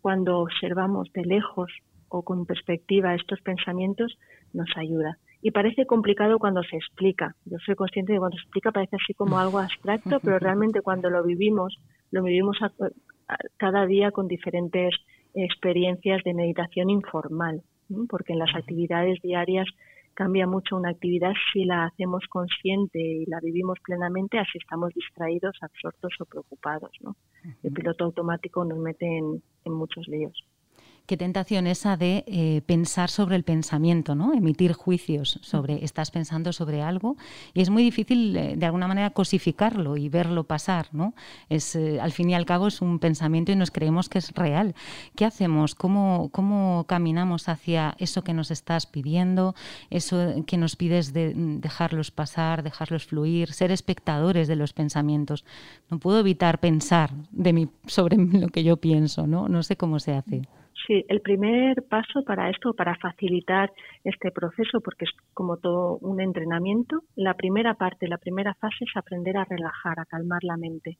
cuando 0.00 0.38
observamos 0.38 1.12
de 1.12 1.24
lejos 1.24 1.70
o 2.08 2.22
con 2.22 2.46
perspectiva 2.46 3.14
estos 3.14 3.40
pensamientos, 3.42 4.16
nos 4.52 4.68
ayuda. 4.76 5.18
Y 5.42 5.50
parece 5.50 5.86
complicado 5.86 6.38
cuando 6.38 6.62
se 6.62 6.76
explica. 6.76 7.34
Yo 7.44 7.58
soy 7.64 7.74
consciente 7.74 8.12
de 8.12 8.16
que 8.16 8.20
cuando 8.20 8.36
se 8.36 8.42
explica 8.42 8.72
parece 8.72 8.96
así 8.96 9.14
como 9.14 9.38
algo 9.38 9.58
abstracto, 9.58 10.18
pero 10.22 10.38
realmente 10.38 10.82
cuando 10.82 11.10
lo 11.10 11.22
vivimos, 11.22 11.78
lo 12.10 12.22
vivimos 12.22 12.58
cada 13.56 13.86
día 13.86 14.10
con 14.10 14.28
diferentes 14.28 14.94
experiencias 15.34 16.22
de 16.24 16.34
meditación 16.34 16.90
informal, 16.90 17.62
porque 18.08 18.32
en 18.32 18.38
las 18.38 18.54
actividades 18.54 19.20
diarias 19.22 19.66
cambia 20.14 20.46
mucho 20.46 20.76
una 20.76 20.90
actividad 20.90 21.34
si 21.52 21.64
la 21.64 21.84
hacemos 21.84 22.24
consciente 22.30 22.98
y 22.98 23.26
la 23.26 23.38
vivimos 23.40 23.78
plenamente, 23.84 24.38
así 24.38 24.56
estamos 24.56 24.94
distraídos, 24.94 25.56
absortos 25.60 26.14
o 26.20 26.24
preocupados. 26.24 26.90
¿no? 27.00 27.16
El 27.62 27.72
piloto 27.72 28.04
automático 28.04 28.64
nos 28.64 28.78
mete 28.78 29.06
en 29.06 29.72
muchos 29.72 30.08
líos 30.08 30.42
qué 31.06 31.16
tentación 31.16 31.66
esa 31.66 31.96
de 31.96 32.24
eh, 32.26 32.62
pensar 32.66 33.10
sobre 33.10 33.36
el 33.36 33.44
pensamiento, 33.44 34.14
¿no? 34.14 34.34
Emitir 34.34 34.72
juicios 34.72 35.38
sobre, 35.42 35.84
estás 35.84 36.10
pensando 36.10 36.52
sobre 36.52 36.82
algo 36.82 37.16
y 37.54 37.62
es 37.62 37.70
muy 37.70 37.82
difícil 37.82 38.36
eh, 38.36 38.56
de 38.56 38.66
alguna 38.66 38.88
manera 38.88 39.10
cosificarlo 39.10 39.96
y 39.96 40.08
verlo 40.08 40.44
pasar, 40.44 40.88
¿no? 40.92 41.14
Es, 41.48 41.76
eh, 41.76 42.00
al 42.00 42.12
fin 42.12 42.30
y 42.30 42.34
al 42.34 42.44
cabo 42.44 42.66
es 42.66 42.82
un 42.82 42.98
pensamiento 42.98 43.52
y 43.52 43.56
nos 43.56 43.70
creemos 43.70 44.08
que 44.08 44.18
es 44.18 44.32
real. 44.32 44.74
¿Qué 45.14 45.24
hacemos? 45.24 45.74
¿Cómo, 45.74 46.28
¿Cómo 46.32 46.84
caminamos 46.88 47.48
hacia 47.48 47.94
eso 47.98 48.22
que 48.22 48.34
nos 48.34 48.50
estás 48.50 48.86
pidiendo, 48.86 49.54
eso 49.90 50.44
que 50.46 50.56
nos 50.56 50.74
pides 50.76 51.12
de 51.12 51.34
mm, 51.34 51.60
dejarlos 51.60 52.10
pasar, 52.10 52.64
dejarlos 52.64 53.06
fluir, 53.06 53.52
ser 53.52 53.70
espectadores 53.70 54.48
de 54.48 54.56
los 54.56 54.72
pensamientos? 54.72 55.44
No 55.88 56.00
puedo 56.00 56.18
evitar 56.18 56.58
pensar 56.58 57.12
de 57.30 57.52
mí, 57.52 57.68
sobre 57.86 58.16
lo 58.16 58.48
que 58.48 58.64
yo 58.64 58.78
pienso, 58.78 59.26
¿no? 59.26 59.48
No 59.48 59.62
sé 59.62 59.76
cómo 59.76 60.00
se 60.00 60.14
hace. 60.14 60.42
Sí, 60.86 61.04
el 61.08 61.20
primer 61.20 61.82
paso 61.88 62.22
para 62.24 62.48
esto, 62.48 62.72
para 62.72 62.94
facilitar 62.96 63.72
este 64.04 64.30
proceso, 64.30 64.80
porque 64.80 65.06
es 65.06 65.10
como 65.34 65.56
todo 65.56 65.98
un 65.98 66.20
entrenamiento, 66.20 67.00
la 67.16 67.34
primera 67.34 67.74
parte, 67.74 68.06
la 68.06 68.18
primera 68.18 68.54
fase 68.54 68.84
es 68.84 68.96
aprender 68.96 69.36
a 69.36 69.44
relajar, 69.44 69.98
a 69.98 70.04
calmar 70.04 70.44
la 70.44 70.56
mente. 70.56 70.98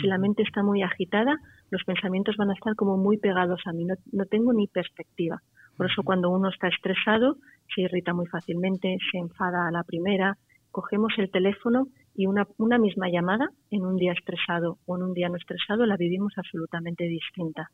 Si 0.00 0.06
la 0.06 0.16
mente 0.16 0.44
está 0.44 0.62
muy 0.62 0.82
agitada, 0.82 1.36
los 1.70 1.84
pensamientos 1.84 2.36
van 2.38 2.50
a 2.50 2.54
estar 2.54 2.74
como 2.74 2.96
muy 2.96 3.18
pegados 3.18 3.60
a 3.66 3.72
mí, 3.72 3.84
no, 3.84 3.96
no 4.12 4.24
tengo 4.24 4.54
ni 4.54 4.66
perspectiva. 4.66 5.42
Por 5.76 5.90
eso 5.90 6.02
cuando 6.04 6.30
uno 6.30 6.48
está 6.48 6.68
estresado, 6.68 7.36
se 7.74 7.82
irrita 7.82 8.14
muy 8.14 8.26
fácilmente, 8.28 8.96
se 9.12 9.18
enfada 9.18 9.68
a 9.68 9.70
la 9.70 9.82
primera, 9.82 10.38
cogemos 10.70 11.12
el 11.18 11.30
teléfono 11.30 11.88
y 12.14 12.26
una, 12.26 12.46
una 12.56 12.78
misma 12.78 13.10
llamada 13.10 13.50
en 13.70 13.84
un 13.84 13.96
día 13.96 14.12
estresado 14.12 14.78
o 14.86 14.96
en 14.96 15.02
un 15.02 15.12
día 15.12 15.28
no 15.28 15.36
estresado 15.36 15.84
la 15.84 15.98
vivimos 15.98 16.32
absolutamente 16.38 17.04
distinta 17.04 17.70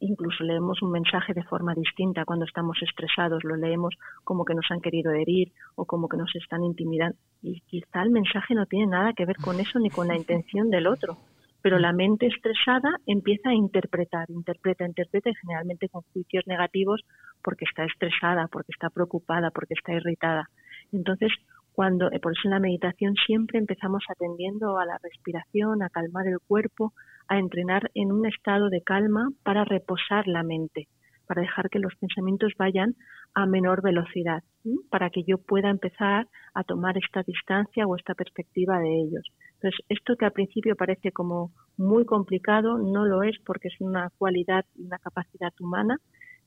incluso 0.00 0.44
leemos 0.44 0.82
un 0.82 0.90
mensaje 0.90 1.32
de 1.34 1.44
forma 1.44 1.74
distinta 1.74 2.24
cuando 2.24 2.44
estamos 2.44 2.78
estresados, 2.82 3.44
lo 3.44 3.56
leemos 3.56 3.94
como 4.24 4.44
que 4.44 4.54
nos 4.54 4.66
han 4.70 4.80
querido 4.80 5.12
herir 5.12 5.52
o 5.76 5.84
como 5.84 6.08
que 6.08 6.16
nos 6.16 6.34
están 6.34 6.64
intimidando. 6.64 7.16
Y 7.42 7.60
quizá 7.60 8.02
el 8.02 8.10
mensaje 8.10 8.54
no 8.54 8.66
tiene 8.66 8.86
nada 8.86 9.12
que 9.12 9.26
ver 9.26 9.36
con 9.36 9.60
eso 9.60 9.78
ni 9.78 9.90
con 9.90 10.08
la 10.08 10.16
intención 10.16 10.70
del 10.70 10.86
otro, 10.86 11.16
pero 11.62 11.78
la 11.78 11.92
mente 11.92 12.26
estresada 12.26 12.96
empieza 13.06 13.50
a 13.50 13.54
interpretar, 13.54 14.30
interpreta, 14.30 14.86
interpreta 14.86 15.30
y 15.30 15.34
generalmente 15.34 15.88
con 15.88 16.02
juicios 16.12 16.46
negativos 16.46 17.02
porque 17.42 17.66
está 17.66 17.84
estresada, 17.84 18.48
porque 18.48 18.72
está 18.72 18.90
preocupada, 18.90 19.50
porque 19.50 19.74
está 19.74 19.92
irritada. 19.92 20.48
Entonces, 20.92 21.30
cuando, 21.72 22.10
eh, 22.10 22.20
por 22.20 22.32
eso 22.32 22.42
en 22.44 22.50
la 22.52 22.60
meditación 22.60 23.14
siempre 23.26 23.58
empezamos 23.58 24.04
atendiendo 24.08 24.78
a 24.78 24.86
la 24.86 24.98
respiración, 25.02 25.82
a 25.82 25.90
calmar 25.90 26.26
el 26.26 26.38
cuerpo, 26.40 26.92
a 27.28 27.38
entrenar 27.38 27.90
en 27.94 28.12
un 28.12 28.26
estado 28.26 28.68
de 28.70 28.82
calma 28.82 29.30
para 29.42 29.64
reposar 29.64 30.26
la 30.26 30.42
mente, 30.42 30.88
para 31.26 31.42
dejar 31.42 31.70
que 31.70 31.78
los 31.78 31.94
pensamientos 31.96 32.52
vayan 32.58 32.96
a 33.34 33.46
menor 33.46 33.82
velocidad, 33.82 34.42
para 34.90 35.10
que 35.10 35.22
yo 35.22 35.38
pueda 35.38 35.70
empezar 35.70 36.26
a 36.54 36.64
tomar 36.64 36.98
esta 36.98 37.22
distancia 37.22 37.86
o 37.86 37.96
esta 37.96 38.14
perspectiva 38.14 38.80
de 38.80 39.00
ellos. 39.02 39.24
Entonces, 39.54 39.80
esto 39.88 40.16
que 40.16 40.24
al 40.24 40.32
principio 40.32 40.74
parece 40.74 41.12
como 41.12 41.52
muy 41.76 42.04
complicado, 42.04 42.78
no 42.78 43.04
lo 43.04 43.22
es 43.22 43.36
porque 43.46 43.68
es 43.68 43.80
una 43.80 44.10
cualidad 44.18 44.64
y 44.74 44.86
una 44.86 44.98
capacidad 44.98 45.52
humana 45.60 45.98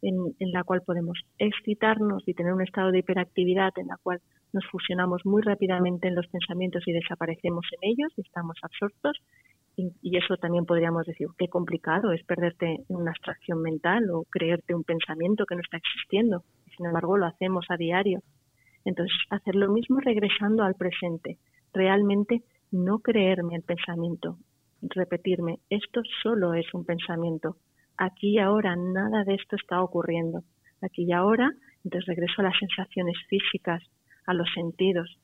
en, 0.04 0.52
la 0.52 0.64
cual 0.64 0.82
podemos 0.86 1.18
excitarnos 1.38 2.24
y 2.28 2.34
tener 2.34 2.54
un 2.54 2.62
estado 2.62 2.92
de 2.92 3.00
hiperactividad 3.00 3.72
en 3.78 3.88
la 3.88 3.98
cual 4.02 4.20
nos 4.52 4.66
fusionamos 4.68 5.26
muy 5.26 5.42
rápidamente 5.42 6.08
en 6.08 6.16
los 6.16 6.28
pensamientos 6.28 6.84
y 6.86 6.92
desaparecemos 6.92 7.66
en 7.72 7.90
ellos 7.90 8.12
y 8.18 8.22
estamos 8.22 8.58
absortos. 8.62 9.18
Y, 9.76 10.18
eso 10.18 10.38
también 10.38 10.66
podríamos 10.66 11.06
decir, 11.08 11.28
qué 11.38 11.48
complicado 11.48 12.12
es 12.12 12.24
perderte 12.26 12.76
en 12.88 12.96
una 12.96 13.12
abstracción 13.12 13.62
mental 13.62 14.08
o 14.12 14.24
creerte 14.30 14.76
un 14.76 14.84
pensamiento 14.84 15.46
que 15.46 15.56
no 15.56 15.62
está 15.62 15.78
existiendo. 15.78 16.44
Sin 16.78 16.86
embargo, 16.86 17.18
lo 17.18 17.26
hacemos 17.26 17.66
a 17.70 17.78
diario. 17.78 18.20
Entonces, 18.86 19.18
hacer 19.32 19.56
lo 19.56 19.72
mismo 19.72 20.00
regresando 20.00 20.64
al 20.64 20.76
presente. 20.76 21.38
Realmente 21.74 22.44
no 22.72 23.00
creerme 23.00 23.56
el 23.56 23.64
pensamiento, 23.64 24.38
repetirme, 24.82 25.60
esto 25.70 26.02
solo 26.22 26.54
es 26.54 26.72
un 26.74 26.86
pensamiento 26.86 27.56
aquí 27.98 28.36
y 28.36 28.40
ahora 28.40 28.76
nada 28.76 29.24
de 29.24 29.36
esto 29.36 29.56
está 29.56 29.82
ocurriendo. 29.82 30.44
Aquí 30.82 31.04
y 31.04 31.12
ahora, 31.12 31.52
entonces 31.84 32.08
regreso 32.08 32.42
a 32.42 32.46
las 32.46 32.58
sensaciones 32.58 33.16
físicas, 33.30 33.82
a 34.26 34.34
los 34.34 34.48
sentidos, 34.54 35.18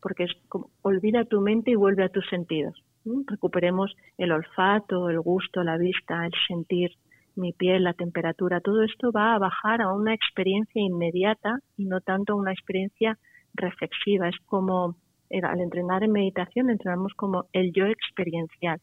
porque 0.00 0.24
es 0.24 0.32
como 0.48 0.70
olvida 0.82 1.24
tu 1.24 1.40
mente 1.40 1.70
y 1.70 1.74
vuelve 1.74 2.04
a 2.04 2.08
tus 2.08 2.26
sentidos. 2.28 2.82
Recuperemos 3.26 3.94
el 4.18 4.32
olfato, 4.32 5.08
el 5.08 5.20
gusto, 5.20 5.62
la 5.62 5.76
vista, 5.76 6.26
el 6.26 6.32
sentir, 6.46 6.92
mi 7.36 7.52
piel, 7.52 7.84
la 7.84 7.94
temperatura, 7.94 8.60
todo 8.60 8.82
esto 8.82 9.12
va 9.12 9.34
a 9.34 9.38
bajar 9.38 9.80
a 9.80 9.92
una 9.92 10.14
experiencia 10.14 10.82
inmediata 10.82 11.58
y 11.76 11.86
no 11.86 12.00
tanto 12.00 12.32
a 12.32 12.36
una 12.36 12.52
experiencia 12.52 13.18
reflexiva. 13.54 14.28
Es 14.28 14.36
como 14.46 14.96
al 15.30 15.60
entrenar 15.60 16.02
en 16.02 16.12
meditación 16.12 16.70
entrenamos 16.70 17.14
como 17.14 17.46
el 17.52 17.72
yo 17.72 17.86
experiencial, 17.86 18.80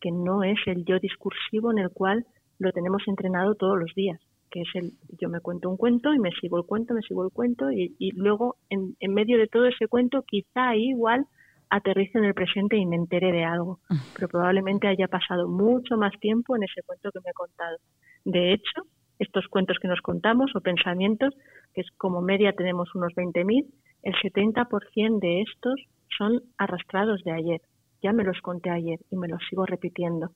que 0.00 0.10
no 0.12 0.44
es 0.44 0.58
el 0.66 0.84
yo 0.84 0.98
discursivo 1.00 1.72
en 1.72 1.78
el 1.78 1.90
cual 1.90 2.24
lo 2.58 2.72
tenemos 2.72 3.02
entrenado 3.06 3.54
todos 3.54 3.78
los 3.78 3.94
días, 3.94 4.20
que 4.50 4.62
es 4.62 4.68
el 4.74 4.92
yo 5.20 5.28
me 5.28 5.40
cuento 5.40 5.68
un 5.70 5.76
cuento 5.76 6.12
y 6.14 6.18
me 6.18 6.30
sigo 6.32 6.58
el 6.58 6.64
cuento, 6.64 6.94
me 6.94 7.02
sigo 7.02 7.24
el 7.24 7.30
cuento 7.30 7.70
y, 7.70 8.12
luego 8.14 8.56
en, 8.70 8.94
medio 9.12 9.38
de 9.38 9.46
todo 9.46 9.66
ese 9.66 9.88
cuento 9.88 10.22
quizá 10.22 10.74
igual 10.76 11.26
aterrice 11.70 12.18
en 12.18 12.24
el 12.24 12.34
presente 12.34 12.76
y 12.76 12.86
me 12.86 12.96
entere 12.96 13.30
de 13.30 13.44
algo, 13.44 13.80
pero 14.14 14.28
probablemente 14.28 14.88
haya 14.88 15.06
pasado 15.06 15.48
mucho 15.48 15.96
más 15.96 16.12
tiempo 16.18 16.56
en 16.56 16.62
ese 16.62 16.82
cuento 16.82 17.10
que 17.12 17.20
me 17.20 17.30
he 17.30 17.34
contado. 17.34 17.76
De 18.24 18.52
hecho, 18.54 18.82
estos 19.18 19.46
cuentos 19.48 19.78
que 19.80 19.88
nos 19.88 20.00
contamos 20.00 20.50
o 20.54 20.60
pensamientos, 20.60 21.34
que 21.74 21.82
es 21.82 21.90
como 21.96 22.22
media 22.22 22.52
tenemos 22.52 22.94
unos 22.94 23.12
20.000, 23.14 23.66
el 24.02 24.14
70% 24.14 25.18
de 25.20 25.42
estos 25.42 25.74
son 26.16 26.40
arrastrados 26.56 27.22
de 27.24 27.32
ayer. 27.32 27.60
ya 28.00 28.12
me 28.12 28.22
los 28.22 28.40
conté 28.40 28.70
ayer 28.70 29.00
y 29.10 29.16
me 29.16 29.28
los 29.28 29.42
sigo 29.50 29.66
repitiendo. 29.66 30.30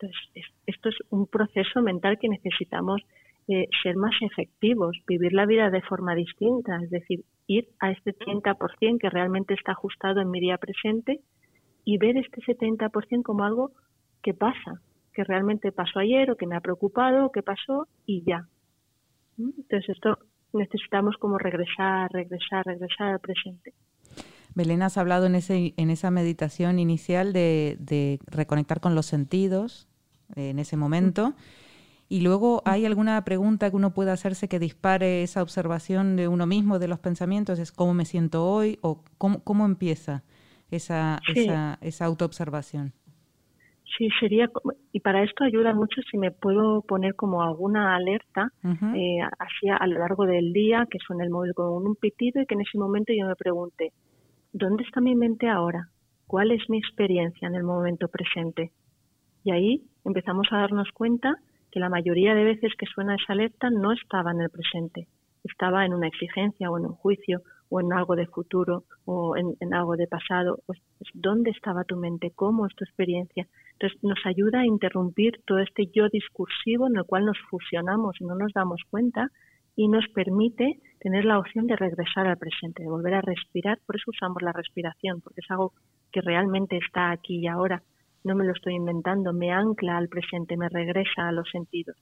Entonces, 0.00 0.52
esto 0.66 0.88
es 0.90 0.96
un 1.10 1.26
proceso 1.26 1.82
mental 1.82 2.18
que 2.18 2.28
necesitamos 2.28 3.02
eh, 3.48 3.66
ser 3.82 3.96
más 3.96 4.14
efectivos, 4.20 4.96
vivir 5.06 5.32
la 5.32 5.46
vida 5.46 5.70
de 5.70 5.82
forma 5.82 6.14
distinta, 6.14 6.78
es 6.82 6.90
decir, 6.90 7.24
ir 7.46 7.68
a 7.80 7.90
este 7.90 8.14
30% 8.14 8.98
que 9.00 9.10
realmente 9.10 9.54
está 9.54 9.72
ajustado 9.72 10.20
en 10.20 10.30
mi 10.30 10.38
día 10.38 10.58
presente 10.58 11.20
y 11.84 11.98
ver 11.98 12.16
este 12.18 12.42
70% 12.42 13.22
como 13.22 13.44
algo 13.44 13.72
que 14.22 14.34
pasa, 14.34 14.82
que 15.14 15.24
realmente 15.24 15.72
pasó 15.72 15.98
ayer 15.98 16.30
o 16.30 16.36
que 16.36 16.46
me 16.46 16.56
ha 16.56 16.60
preocupado, 16.60 17.32
que 17.32 17.42
pasó 17.42 17.88
y 18.06 18.22
ya. 18.24 18.46
Entonces 19.38 19.88
esto 19.88 20.18
necesitamos 20.52 21.16
como 21.16 21.38
regresar, 21.38 22.10
regresar, 22.12 22.66
regresar 22.66 23.14
al 23.14 23.20
presente. 23.20 23.72
Belén, 24.58 24.82
has 24.82 24.98
hablado 24.98 25.26
en, 25.26 25.36
ese, 25.36 25.72
en 25.76 25.88
esa 25.88 26.10
meditación 26.10 26.80
inicial 26.80 27.32
de, 27.32 28.18
reconectar 28.26 28.80
con 28.80 28.96
los 28.96 29.06
sentidos 29.06 29.86
en 30.34 30.58
ese 30.58 30.76
momento. 30.76 31.34
Y 32.08 32.22
luego, 32.22 32.62
¿hay 32.64 32.84
alguna 32.84 33.24
pregunta 33.24 33.70
que 33.70 33.76
uno 33.76 33.94
pueda 33.94 34.12
hacerse 34.12 34.48
que 34.48 34.58
dispare 34.58 35.22
esa 35.22 35.42
observación 35.42 36.16
de 36.16 36.26
uno 36.26 36.44
mismo, 36.46 36.80
de 36.80 36.88
los 36.88 36.98
pensamientos? 36.98 37.60
¿Es 37.60 37.70
cómo 37.70 37.94
me 37.94 38.04
siento 38.04 38.44
hoy 38.44 38.80
o 38.82 39.04
cómo, 39.16 39.44
cómo 39.44 39.64
empieza 39.64 40.24
esa, 40.72 41.20
esa, 41.32 41.78
esa 41.80 42.04
autoobservación? 42.06 42.92
Sí, 43.96 44.08
sería, 44.18 44.50
y 44.92 45.00
para 45.00 45.22
esto 45.22 45.44
ayuda 45.44 45.72
mucho 45.72 46.02
si 46.10 46.18
me 46.18 46.32
puedo 46.32 46.82
poner 46.82 47.14
como 47.14 47.42
alguna 47.42 47.94
alerta 47.94 48.52
eh, 48.94 49.20
así 49.38 49.68
a 49.68 49.86
lo 49.86 50.00
largo 50.00 50.26
del 50.26 50.52
día, 50.52 50.86
que 50.90 50.98
suene 50.98 51.24
el 51.24 51.30
móvil 51.30 51.54
con 51.54 51.86
un 51.86 51.94
pitido 51.94 52.42
y 52.42 52.46
que 52.46 52.54
en 52.54 52.62
ese 52.62 52.76
momento 52.76 53.12
yo 53.12 53.26
me 53.26 53.36
pregunte, 53.36 53.92
¿dónde 54.52 54.84
está 54.84 55.00
mi 55.00 55.14
mente 55.14 55.48
ahora? 55.48 55.88
¿Cuál 56.26 56.50
es 56.50 56.68
mi 56.68 56.78
experiencia 56.78 57.48
en 57.48 57.54
el 57.54 57.64
momento 57.64 58.08
presente? 58.08 58.72
Y 59.44 59.50
ahí 59.50 59.82
empezamos 60.04 60.48
a 60.50 60.58
darnos 60.58 60.90
cuenta 60.92 61.36
que 61.70 61.80
la 61.80 61.88
mayoría 61.88 62.34
de 62.34 62.44
veces 62.44 62.72
que 62.78 62.86
suena 62.86 63.14
esa 63.14 63.32
alerta 63.32 63.70
no 63.70 63.92
estaba 63.92 64.32
en 64.32 64.40
el 64.40 64.50
presente, 64.50 65.08
estaba 65.44 65.84
en 65.84 65.94
una 65.94 66.08
exigencia 66.08 66.70
o 66.70 66.78
en 66.78 66.86
un 66.86 66.94
juicio 66.94 67.42
o 67.70 67.80
en 67.80 67.92
algo 67.92 68.16
de 68.16 68.26
futuro 68.26 68.84
o 69.04 69.36
en, 69.36 69.56
algo 69.74 69.96
de 69.96 70.06
pasado. 70.06 70.60
Pues, 70.66 70.78
¿Dónde 71.14 71.50
estaba 71.50 71.84
tu 71.84 71.96
mente? 71.96 72.32
¿Cómo 72.34 72.66
es 72.66 72.74
tu 72.74 72.84
experiencia? 72.84 73.46
Entonces 73.72 74.02
nos 74.02 74.18
ayuda 74.24 74.60
a 74.60 74.66
interrumpir 74.66 75.40
todo 75.46 75.58
este 75.58 75.86
yo 75.94 76.08
discursivo 76.08 76.88
en 76.88 76.96
el 76.96 77.04
cual 77.04 77.26
nos 77.26 77.38
fusionamos 77.50 78.20
y 78.20 78.24
no 78.24 78.34
nos 78.34 78.52
damos 78.52 78.80
cuenta 78.90 79.30
y 79.76 79.88
nos 79.88 80.06
permite 80.08 80.80
tener 81.00 81.24
la 81.24 81.38
opción 81.38 81.66
de 81.66 81.76
regresar 81.76 82.26
al 82.26 82.36
presente, 82.36 82.82
de 82.82 82.88
volver 82.88 83.14
a 83.14 83.20
respirar. 83.20 83.78
Por 83.86 83.96
eso 83.96 84.10
usamos 84.10 84.42
la 84.42 84.52
respiración, 84.52 85.20
porque 85.20 85.40
es 85.40 85.50
algo 85.50 85.72
que 86.12 86.20
realmente 86.20 86.76
está 86.76 87.10
aquí 87.10 87.38
y 87.38 87.46
ahora. 87.46 87.82
No 88.24 88.34
me 88.34 88.44
lo 88.44 88.52
estoy 88.52 88.74
inventando, 88.74 89.32
me 89.32 89.52
ancla 89.52 89.96
al 89.96 90.08
presente, 90.08 90.56
me 90.56 90.68
regresa 90.68 91.28
a 91.28 91.32
los 91.32 91.48
sentidos 91.50 91.96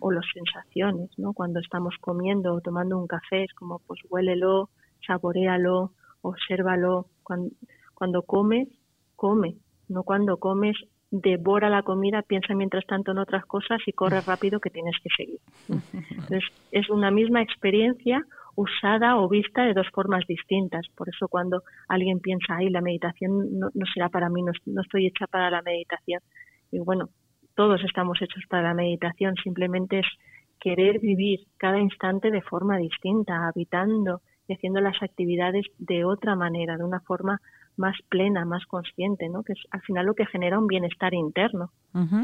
o 0.00 0.10
las 0.10 0.24
sensaciones, 0.32 1.10
¿no? 1.18 1.34
Cuando 1.34 1.60
estamos 1.60 1.94
comiendo 2.00 2.54
o 2.54 2.60
tomando 2.60 2.98
un 2.98 3.06
café, 3.06 3.44
es 3.44 3.52
como, 3.52 3.78
pues 3.80 4.00
huélelo, 4.08 4.70
saborealo, 5.06 5.92
obsérvalo. 6.22 7.06
Cuando, 7.22 7.50
cuando 7.94 8.22
comes, 8.22 8.68
come. 9.16 9.56
No 9.88 10.02
cuando 10.02 10.38
comes, 10.38 10.76
devora 11.10 11.68
la 11.68 11.82
comida, 11.82 12.22
piensa 12.22 12.54
mientras 12.54 12.86
tanto 12.86 13.12
en 13.12 13.18
otras 13.18 13.44
cosas 13.46 13.80
y 13.86 13.92
corre 13.92 14.20
rápido 14.20 14.60
que 14.60 14.70
tienes 14.70 14.96
que 15.02 15.10
seguir. 15.16 15.40
Entonces, 15.68 16.44
es 16.70 16.88
una 16.88 17.10
misma 17.10 17.42
experiencia 17.42 18.24
usada 18.54 19.16
o 19.16 19.28
vista 19.28 19.64
de 19.64 19.74
dos 19.74 19.88
formas 19.92 20.26
distintas. 20.26 20.86
Por 20.96 21.08
eso 21.08 21.28
cuando 21.28 21.62
alguien 21.88 22.20
piensa, 22.20 22.56
ay, 22.56 22.70
la 22.70 22.80
meditación 22.80 23.58
no, 23.58 23.70
será 23.92 24.08
para 24.08 24.28
mí, 24.28 24.42
no, 24.42 24.52
no, 24.66 24.82
estoy 24.82 25.06
hecha 25.06 25.26
para 25.26 25.50
la 25.50 25.62
meditación. 25.62 26.20
Y 26.70 26.78
bueno, 26.78 27.08
todos 27.56 27.82
estamos 27.84 28.20
hechos 28.22 28.44
para 28.48 28.68
la 28.68 28.74
meditación, 28.74 29.34
simplemente 29.42 30.00
es 30.00 30.06
querer 30.60 31.00
vivir 31.00 31.40
cada 31.56 31.78
instante 31.78 32.30
de 32.30 32.42
forma 32.42 32.76
distinta, 32.76 33.48
habitando 33.48 34.20
y 34.46 34.54
haciendo 34.54 34.80
las 34.80 35.02
actividades 35.02 35.66
de 35.78 36.04
otra 36.04 36.36
manera, 36.36 36.76
de 36.76 36.84
una 36.84 37.00
forma 37.00 37.40
más 37.76 37.96
plena, 38.08 38.44
más 38.44 38.66
consciente, 38.66 39.28
¿no? 39.28 39.42
que 39.42 39.52
es 39.52 39.60
al 39.70 39.80
final 39.82 40.06
lo 40.06 40.14
que 40.14 40.26
genera 40.26 40.58
un 40.58 40.66
bienestar 40.66 41.14
interno. 41.14 41.70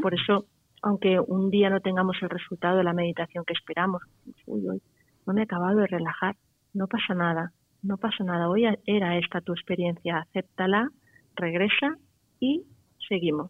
Por 0.01 0.13
eso, 0.13 0.45
aunque 0.81 1.19
un 1.19 1.49
día 1.49 1.69
no 1.69 1.81
tengamos 1.81 2.17
el 2.21 2.29
resultado 2.29 2.77
de 2.77 2.83
la 2.83 2.93
meditación 2.93 3.43
que 3.45 3.53
esperamos, 3.53 4.01
uy, 4.45 4.67
hoy 4.67 4.81
no 5.25 5.33
me 5.33 5.41
he 5.41 5.43
acabado 5.43 5.79
de 5.79 5.87
relajar, 5.87 6.35
no 6.73 6.87
pasa 6.87 7.13
nada, 7.13 7.51
no 7.81 7.97
pasa 7.97 8.23
nada, 8.23 8.49
hoy 8.49 8.65
era 8.85 9.17
esta 9.17 9.41
tu 9.41 9.53
experiencia, 9.53 10.19
acéptala, 10.19 10.89
regresa 11.35 11.95
y 12.39 12.63
seguimos. 13.07 13.47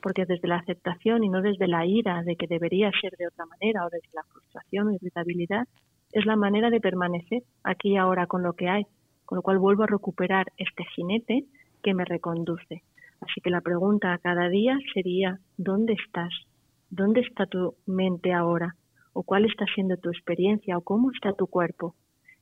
Porque 0.00 0.24
desde 0.26 0.48
la 0.48 0.56
aceptación 0.56 1.24
y 1.24 1.28
no 1.28 1.42
desde 1.42 1.66
la 1.66 1.84
ira 1.84 2.22
de 2.22 2.36
que 2.36 2.46
debería 2.46 2.90
ser 3.00 3.12
de 3.18 3.26
otra 3.26 3.46
manera 3.46 3.84
o 3.84 3.90
desde 3.90 4.08
la 4.14 4.22
frustración 4.24 4.88
o 4.88 4.92
irritabilidad, 4.92 5.66
es 6.12 6.24
la 6.24 6.36
manera 6.36 6.70
de 6.70 6.80
permanecer 6.80 7.42
aquí 7.64 7.90
y 7.90 7.96
ahora 7.96 8.26
con 8.26 8.42
lo 8.42 8.54
que 8.54 8.68
hay, 8.68 8.86
con 9.28 9.36
lo 9.36 9.42
cual 9.42 9.58
vuelvo 9.58 9.82
a 9.82 9.86
recuperar 9.86 10.46
este 10.56 10.84
jinete 10.96 11.44
que 11.82 11.92
me 11.92 12.06
reconduce. 12.06 12.82
Así 13.20 13.42
que 13.42 13.50
la 13.50 13.60
pregunta 13.60 14.14
a 14.14 14.18
cada 14.18 14.48
día 14.48 14.78
sería, 14.94 15.38
¿dónde 15.58 15.92
estás? 15.92 16.32
¿Dónde 16.88 17.20
está 17.20 17.44
tu 17.44 17.74
mente 17.84 18.32
ahora? 18.32 18.74
¿O 19.12 19.24
cuál 19.24 19.44
está 19.44 19.66
siendo 19.74 19.98
tu 19.98 20.08
experiencia? 20.08 20.78
¿O 20.78 20.80
cómo 20.80 21.10
está 21.12 21.34
tu 21.34 21.46
cuerpo? 21.46 21.94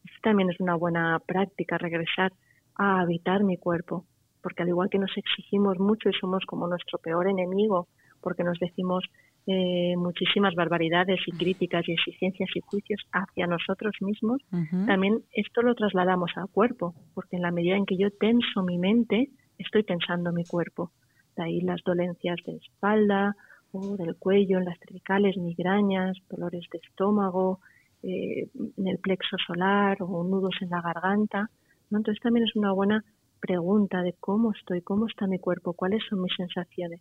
Esto 0.04 0.18
también 0.22 0.48
es 0.48 0.60
una 0.60 0.76
buena 0.76 1.18
práctica, 1.26 1.76
regresar 1.76 2.32
a 2.76 3.00
habitar 3.00 3.42
mi 3.42 3.56
cuerpo, 3.56 4.04
porque 4.40 4.62
al 4.62 4.68
igual 4.68 4.88
que 4.88 5.00
nos 5.00 5.10
exigimos 5.16 5.80
mucho 5.80 6.08
y 6.08 6.12
somos 6.12 6.46
como 6.46 6.68
nuestro 6.68 7.00
peor 7.00 7.26
enemigo, 7.26 7.88
porque 8.20 8.44
nos 8.44 8.60
decimos 8.60 9.02
eh, 9.48 9.94
muchísimas 9.96 10.56
barbaridades 10.56 11.20
y 11.24 11.30
críticas 11.30 11.86
y 11.88 11.92
exigencias 11.92 12.50
y 12.54 12.60
juicios 12.60 13.00
hacia 13.12 13.46
nosotros 13.46 13.94
mismos, 14.00 14.42
también 14.86 15.22
esto 15.32 15.62
lo 15.62 15.76
trasladamos 15.76 16.32
al 16.34 16.48
cuerpo, 16.48 16.94
porque 17.14 17.36
en 17.36 17.42
la 17.42 17.52
medida 17.52 17.76
en 17.76 17.86
que 17.86 17.96
yo 17.96 18.10
tenso 18.10 18.64
mi 18.64 18.76
mente, 18.76 19.30
estoy 19.56 19.84
tensando 19.84 20.32
mi 20.32 20.44
cuerpo. 20.44 20.90
De 21.36 21.44
ahí 21.44 21.60
las 21.60 21.80
dolencias 21.84 22.38
de 22.44 22.56
espalda 22.56 23.36
o 23.70 23.96
del 23.96 24.16
cuello, 24.16 24.58
en 24.58 24.64
las 24.64 24.80
cervicales, 24.80 25.36
migrañas, 25.36 26.16
dolores 26.28 26.64
de 26.72 26.78
estómago, 26.78 27.60
eh, 28.02 28.48
en 28.76 28.88
el 28.88 28.98
plexo 28.98 29.36
solar 29.46 29.98
o 30.00 30.24
nudos 30.24 30.56
en 30.60 30.70
la 30.70 30.82
garganta. 30.82 31.50
Entonces 31.92 32.20
también 32.20 32.46
es 32.46 32.56
una 32.56 32.72
buena 32.72 33.04
pregunta 33.38 34.02
de 34.02 34.14
cómo 34.18 34.50
estoy, 34.50 34.82
cómo 34.82 35.06
está 35.06 35.28
mi 35.28 35.38
cuerpo, 35.38 35.72
cuáles 35.72 36.02
son 36.08 36.22
mis 36.22 36.34
sensaciones 36.34 37.00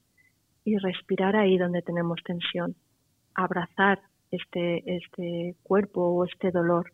y 0.65 0.77
respirar 0.77 1.35
ahí 1.35 1.57
donde 1.57 1.83
tenemos 1.83 2.19
tensión, 2.25 2.75
abrazar 3.35 4.01
este, 4.31 4.83
este 4.97 5.55
cuerpo 5.63 6.01
o 6.01 6.25
este 6.25 6.51
dolor, 6.51 6.91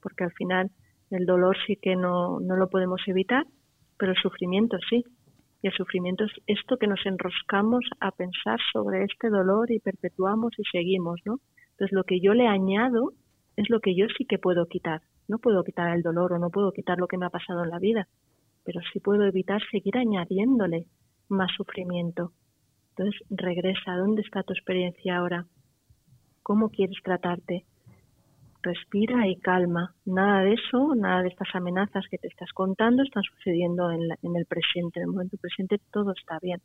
porque 0.00 0.24
al 0.24 0.32
final 0.32 0.70
el 1.10 1.26
dolor 1.26 1.56
sí 1.66 1.76
que 1.76 1.96
no, 1.96 2.40
no 2.40 2.56
lo 2.56 2.70
podemos 2.70 3.02
evitar, 3.06 3.44
pero 3.98 4.12
el 4.12 4.18
sufrimiento 4.18 4.78
sí. 4.88 5.04
Y 5.60 5.68
el 5.68 5.72
sufrimiento 5.72 6.24
es 6.24 6.32
esto 6.46 6.76
que 6.76 6.86
nos 6.86 7.04
enroscamos 7.06 7.84
a 7.98 8.10
pensar 8.10 8.60
sobre 8.72 9.04
este 9.04 9.28
dolor 9.28 9.70
y 9.70 9.80
perpetuamos 9.80 10.52
y 10.58 10.62
seguimos, 10.70 11.20
¿no? 11.24 11.40
Entonces 11.72 11.92
lo 11.92 12.04
que 12.04 12.20
yo 12.20 12.34
le 12.34 12.46
añado 12.46 13.12
es 13.56 13.70
lo 13.70 13.80
que 13.80 13.96
yo 13.96 14.06
sí 14.16 14.26
que 14.26 14.38
puedo 14.38 14.66
quitar. 14.66 15.02
No 15.26 15.38
puedo 15.38 15.64
quitar 15.64 15.96
el 15.96 16.02
dolor 16.02 16.34
o 16.34 16.38
no 16.38 16.50
puedo 16.50 16.70
quitar 16.72 16.98
lo 16.98 17.08
que 17.08 17.16
me 17.16 17.26
ha 17.26 17.30
pasado 17.30 17.64
en 17.64 17.70
la 17.70 17.78
vida, 17.78 18.08
pero 18.62 18.80
sí 18.92 19.00
puedo 19.00 19.24
evitar 19.24 19.62
seguir 19.70 19.96
añadiéndole 19.96 20.86
más 21.28 21.50
sufrimiento. 21.56 22.32
Entonces 22.96 23.20
regresa, 23.28 23.96
¿dónde 23.96 24.22
está 24.22 24.44
tu 24.44 24.52
experiencia 24.52 25.16
ahora? 25.16 25.46
¿Cómo 26.44 26.68
quieres 26.68 26.96
tratarte? 27.02 27.64
Respira 28.62 29.26
y 29.26 29.36
calma. 29.36 29.94
Nada 30.04 30.42
de 30.42 30.54
eso, 30.54 30.94
nada 30.94 31.22
de 31.22 31.28
estas 31.28 31.48
amenazas 31.54 32.04
que 32.08 32.18
te 32.18 32.28
estás 32.28 32.52
contando 32.52 33.02
están 33.02 33.24
sucediendo 33.24 33.90
en, 33.90 34.36
el 34.36 34.46
presente. 34.46 35.00
En 35.00 35.06
el 35.06 35.08
momento 35.08 35.36
presente 35.38 35.80
todo 35.90 36.12
está 36.12 36.38
bien. 36.40 36.60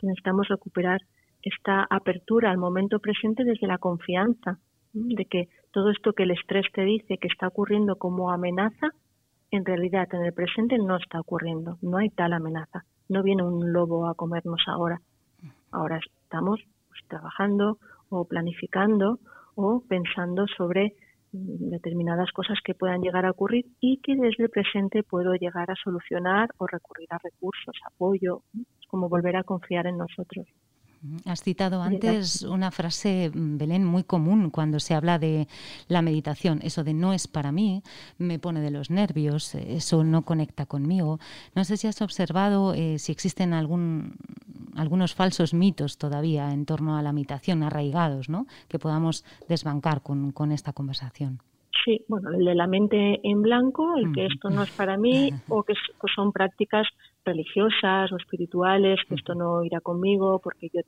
Necesitamos 0.00 0.48
recuperar 0.48 1.00
esta 1.42 1.86
apertura 1.90 2.50
al 2.50 2.58
momento 2.58 2.98
presente 2.98 3.44
desde 3.44 3.66
la 3.66 3.78
confianza 3.78 4.58
de 4.94 5.26
que 5.26 5.48
todo 5.72 5.90
esto 5.90 6.14
que 6.14 6.22
el 6.22 6.30
estrés 6.30 6.64
te 6.72 6.82
dice 6.82 7.18
que 7.18 7.28
está 7.28 7.48
ocurriendo 7.48 7.96
como 7.96 8.30
amenaza, 8.30 8.88
en 9.50 9.64
realidad 9.66 10.08
en 10.12 10.24
el 10.24 10.32
presente 10.32 10.78
no 10.78 10.96
está 10.96 11.20
ocurriendo, 11.20 11.76
no 11.82 11.98
hay 11.98 12.08
tal 12.08 12.32
amenaza, 12.32 12.84
no 13.08 13.22
viene 13.22 13.42
un 13.42 13.72
lobo 13.72 14.08
a 14.08 14.14
comernos 14.14 14.62
ahora, 14.66 15.00
Ahora 15.72 15.98
estamos 16.24 16.60
pues, 16.88 17.00
trabajando 17.08 17.78
o 18.08 18.24
planificando 18.24 19.18
o 19.54 19.82
pensando 19.88 20.46
sobre 20.56 20.94
mm, 21.32 21.70
determinadas 21.70 22.30
cosas 22.32 22.58
que 22.64 22.74
puedan 22.74 23.00
llegar 23.00 23.26
a 23.26 23.30
ocurrir 23.30 23.66
y 23.80 23.98
que 23.98 24.16
desde 24.16 24.44
el 24.44 24.50
presente 24.50 25.02
puedo 25.02 25.34
llegar 25.34 25.70
a 25.70 25.76
solucionar 25.76 26.50
o 26.58 26.66
recurrir 26.66 27.08
a 27.10 27.18
recursos, 27.18 27.76
apoyo, 27.86 28.42
como 28.88 29.08
volver 29.08 29.36
a 29.36 29.44
confiar 29.44 29.86
en 29.86 29.98
nosotros. 29.98 30.46
Has 31.24 31.42
citado 31.42 31.82
antes 31.82 32.42
una 32.42 32.70
frase, 32.70 33.30
mm, 33.32 33.58
Belén, 33.58 33.84
muy 33.84 34.04
común 34.04 34.50
cuando 34.50 34.80
se 34.80 34.94
habla 34.94 35.18
de 35.18 35.46
la 35.88 36.02
meditación. 36.02 36.60
Eso 36.62 36.84
de 36.84 36.94
no 36.94 37.12
es 37.12 37.28
para 37.28 37.52
mí, 37.52 37.82
me 38.18 38.38
pone 38.38 38.60
de 38.60 38.70
los 38.70 38.90
nervios, 38.90 39.54
eso 39.54 40.04
no 40.04 40.22
conecta 40.22 40.66
conmigo. 40.66 41.18
No 41.54 41.64
sé 41.64 41.76
si 41.76 41.86
has 41.86 42.02
observado 42.02 42.74
eh, 42.74 42.98
si 42.98 43.12
existen 43.12 43.52
algún, 43.52 44.16
algunos 44.74 45.14
falsos 45.14 45.54
mitos 45.54 45.98
todavía 45.98 46.52
en 46.52 46.66
torno 46.66 46.96
a 46.96 47.02
la 47.02 47.12
meditación, 47.12 47.62
arraigados, 47.62 48.28
¿no? 48.28 48.46
que 48.68 48.78
podamos 48.78 49.24
desbancar 49.48 50.02
con, 50.02 50.32
con 50.32 50.52
esta 50.52 50.72
conversación. 50.72 51.40
Sí, 51.84 52.04
bueno, 52.08 52.30
el 52.30 52.44
de 52.44 52.54
la 52.54 52.66
mente 52.66 53.20
en 53.22 53.42
blanco, 53.42 53.96
el 53.96 54.12
que 54.12 54.26
esto 54.26 54.50
no 54.50 54.62
es 54.64 54.70
para 54.72 54.96
mí, 54.96 55.30
o 55.48 55.62
que 55.62 55.74
son 56.14 56.32
prácticas 56.32 56.88
religiosas 57.26 58.10
o 58.12 58.16
espirituales, 58.16 59.00
que 59.08 59.16
esto 59.16 59.34
no 59.34 59.64
irá 59.64 59.80
conmigo, 59.80 60.40
porque 60.42 60.70
yo 60.72 60.80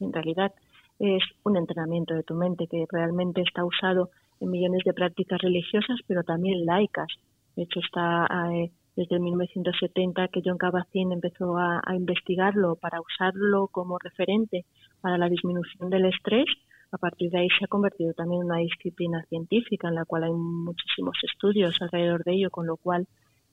en 0.00 0.12
realidad 0.12 0.52
es 0.98 1.22
un 1.44 1.56
entrenamiento 1.56 2.14
de 2.14 2.22
tu 2.22 2.34
mente 2.34 2.66
que 2.66 2.86
realmente 2.90 3.42
está 3.42 3.64
usado 3.64 4.10
en 4.40 4.50
millones 4.50 4.82
de 4.84 4.92
prácticas 4.92 5.40
religiosas, 5.40 6.00
pero 6.06 6.22
también 6.22 6.66
laicas. 6.66 7.08
De 7.56 7.64
hecho, 7.64 7.80
está 7.80 8.26
eh, 8.52 8.70
desde 8.96 9.18
1970 9.18 10.28
que 10.28 10.42
John 10.44 10.58
Kabat-Zinn 10.58 11.12
empezó 11.12 11.56
a, 11.58 11.80
investigarlo 11.94 12.76
para 12.76 13.00
usarlo 13.00 13.68
como 13.68 13.98
referente 13.98 14.64
para 15.00 15.18
la 15.18 15.28
disminución 15.28 15.90
del 15.90 16.06
estrés. 16.06 16.46
A 16.90 16.98
partir 16.98 17.30
de 17.30 17.38
ahí 17.38 17.48
se 17.58 17.64
ha 17.64 17.68
convertido 17.68 18.12
también 18.12 18.42
en 18.42 18.46
una 18.48 18.58
disciplina 18.58 19.24
científica 19.28 19.88
en 19.88 19.94
la 19.94 20.04
cual 20.04 20.24
hay 20.24 20.32
muchísimos 20.32 21.16
estudios 21.22 21.74
alrededor 21.80 22.22
de 22.24 22.32
ello, 22.34 22.50
con 22.50 22.66
lo 22.66 22.76
cual 22.76 23.06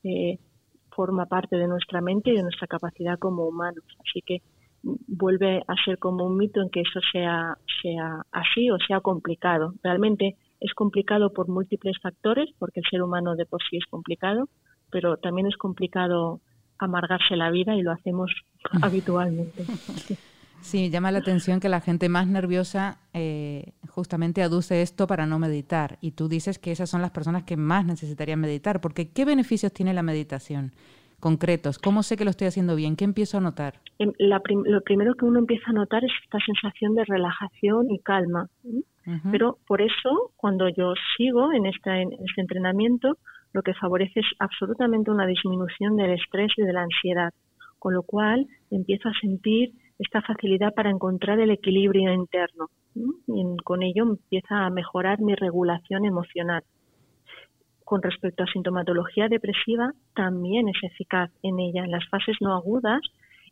eh, 0.04 0.40
forma 1.00 1.28
parte 1.28 1.56
de 1.56 1.66
nuestra 1.66 2.02
mente 2.02 2.32
y 2.32 2.36
de 2.36 2.44
nuestra 2.44 2.68
capacidad 2.68 3.18
como 3.18 3.48
humanos. 3.48 3.86
Así 4.06 4.22
que 4.22 4.42
vuelve 4.84 5.64
a 5.66 5.76
ser 5.86 5.98
como 5.98 6.26
un 6.26 6.36
mito 6.36 6.62
en 6.62 6.70
que 6.70 6.82
eso 6.82 7.00
sea, 7.14 7.58
sea 7.82 8.22
así 8.34 8.70
o 8.70 8.78
sea 8.86 9.00
complicado. 9.00 9.76
Realmente 9.82 10.36
es 10.60 10.74
complicado 10.74 11.32
por 11.32 11.48
múltiples 11.48 11.98
factores, 12.02 12.50
porque 12.60 12.82
el 12.82 12.90
ser 12.92 13.02
humano 13.02 13.38
de 13.38 13.46
por 13.46 13.62
sí 13.70 13.78
es 13.78 13.86
complicado, 13.90 14.50
pero 14.92 15.16
también 15.16 15.48
es 15.48 15.56
complicado 15.56 16.42
amargarse 16.78 17.38
la 17.38 17.50
vida 17.50 17.78
y 17.78 17.82
lo 17.82 17.94
hacemos 17.94 18.30
habitualmente. 18.82 19.64
Sí, 20.62 20.90
llama 20.90 21.12
la 21.12 21.20
atención 21.20 21.60
que 21.60 21.70
la 21.70 21.82
gente 21.82 22.10
más 22.10 22.28
nerviosa 22.28 23.00
eh, 23.14 23.72
justamente 23.88 24.44
aduce 24.44 24.82
esto 24.82 25.08
para 25.08 25.26
no 25.26 25.40
meditar. 25.40 25.98
Y 26.02 26.12
tú 26.12 26.28
dices 26.28 26.60
que 26.60 26.72
esas 26.72 26.90
son 26.90 27.02
las 27.02 27.12
personas 27.12 27.44
que 27.44 27.58
más 27.58 27.86
necesitarían 27.86 28.40
meditar, 28.40 28.82
porque 28.82 29.10
¿qué 29.10 29.26
beneficios 29.26 29.74
tiene 29.74 29.94
la 29.94 30.04
meditación? 30.04 30.74
concretos? 31.20 31.80
¿Cómo 31.80 32.04
sé 32.04 32.18
que 32.18 32.24
lo 32.24 32.32
estoy 32.32 32.48
haciendo 32.48 32.76
bien? 32.76 32.96
¿Qué 32.96 33.06
empiezo 33.06 33.38
a 33.38 33.42
notar? 33.42 33.76
Em, 34.00 34.12
lo 34.18 34.82
primero 34.82 35.14
que 35.16 35.26
uno 35.26 35.40
empieza 35.40 35.70
a 35.70 35.74
notar 35.74 36.04
es 36.04 36.12
esta 36.24 36.40
sensación 36.46 36.96
de 36.96 37.06
relajación 37.06 37.92
y 37.92 38.00
calma. 38.00 38.50
Pero 39.32 39.58
por 39.66 39.82
eso, 39.82 40.32
cuando 40.36 40.70
yo 40.70 40.94
sigo 41.18 41.52
en, 41.52 41.66
este 41.66 42.06
entrenamiento, 42.38 43.18
lo 43.54 43.64
que 43.64 43.74
favorece 43.74 44.20
es 44.20 44.28
absolutamente 44.38 45.10
una 45.10 45.26
disminución 45.26 45.96
del 45.96 46.12
estrés 46.12 46.52
y 46.58 46.62
de 46.62 46.74
la 46.74 46.84
ansiedad, 46.84 47.34
con 47.80 47.96
lo 47.96 48.04
cual 48.04 48.46
empiezo 48.70 49.10
a 49.10 49.20
sentir 49.20 49.72
esta 50.00 50.22
facilidad 50.22 50.74
para 50.74 50.90
encontrar 50.90 51.40
el 51.40 51.52
equilibrio 51.52 52.14
interno 52.14 52.70
y 52.96 53.58
con 53.64 53.84
ello 53.84 54.04
empieza 54.04 54.66
a 54.66 54.70
mejorar 54.70 55.20
mi 55.20 55.36
regulación 55.36 56.06
emocional. 56.06 56.64
Con 57.84 58.02
respecto 58.02 58.44
a 58.44 58.48
sintomatología 58.48 59.28
depresiva, 59.28 59.92
también 60.16 60.70
es 60.70 60.78
eficaz 60.84 61.32
en 61.44 61.60
ella, 61.60 61.84
en 61.84 61.92
las 61.92 62.08
fases 62.10 62.38
no 62.40 62.56
agudas 62.56 63.02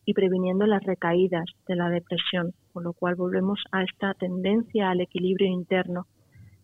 y 0.05 0.13
previniendo 0.13 0.65
las 0.65 0.83
recaídas 0.83 1.45
de 1.67 1.75
la 1.75 1.89
depresión, 1.89 2.53
con 2.71 2.83
lo 2.83 2.93
cual 2.93 3.15
volvemos 3.15 3.61
a 3.71 3.83
esta 3.83 4.13
tendencia 4.13 4.89
al 4.89 5.01
equilibrio 5.01 5.47
interno. 5.47 6.05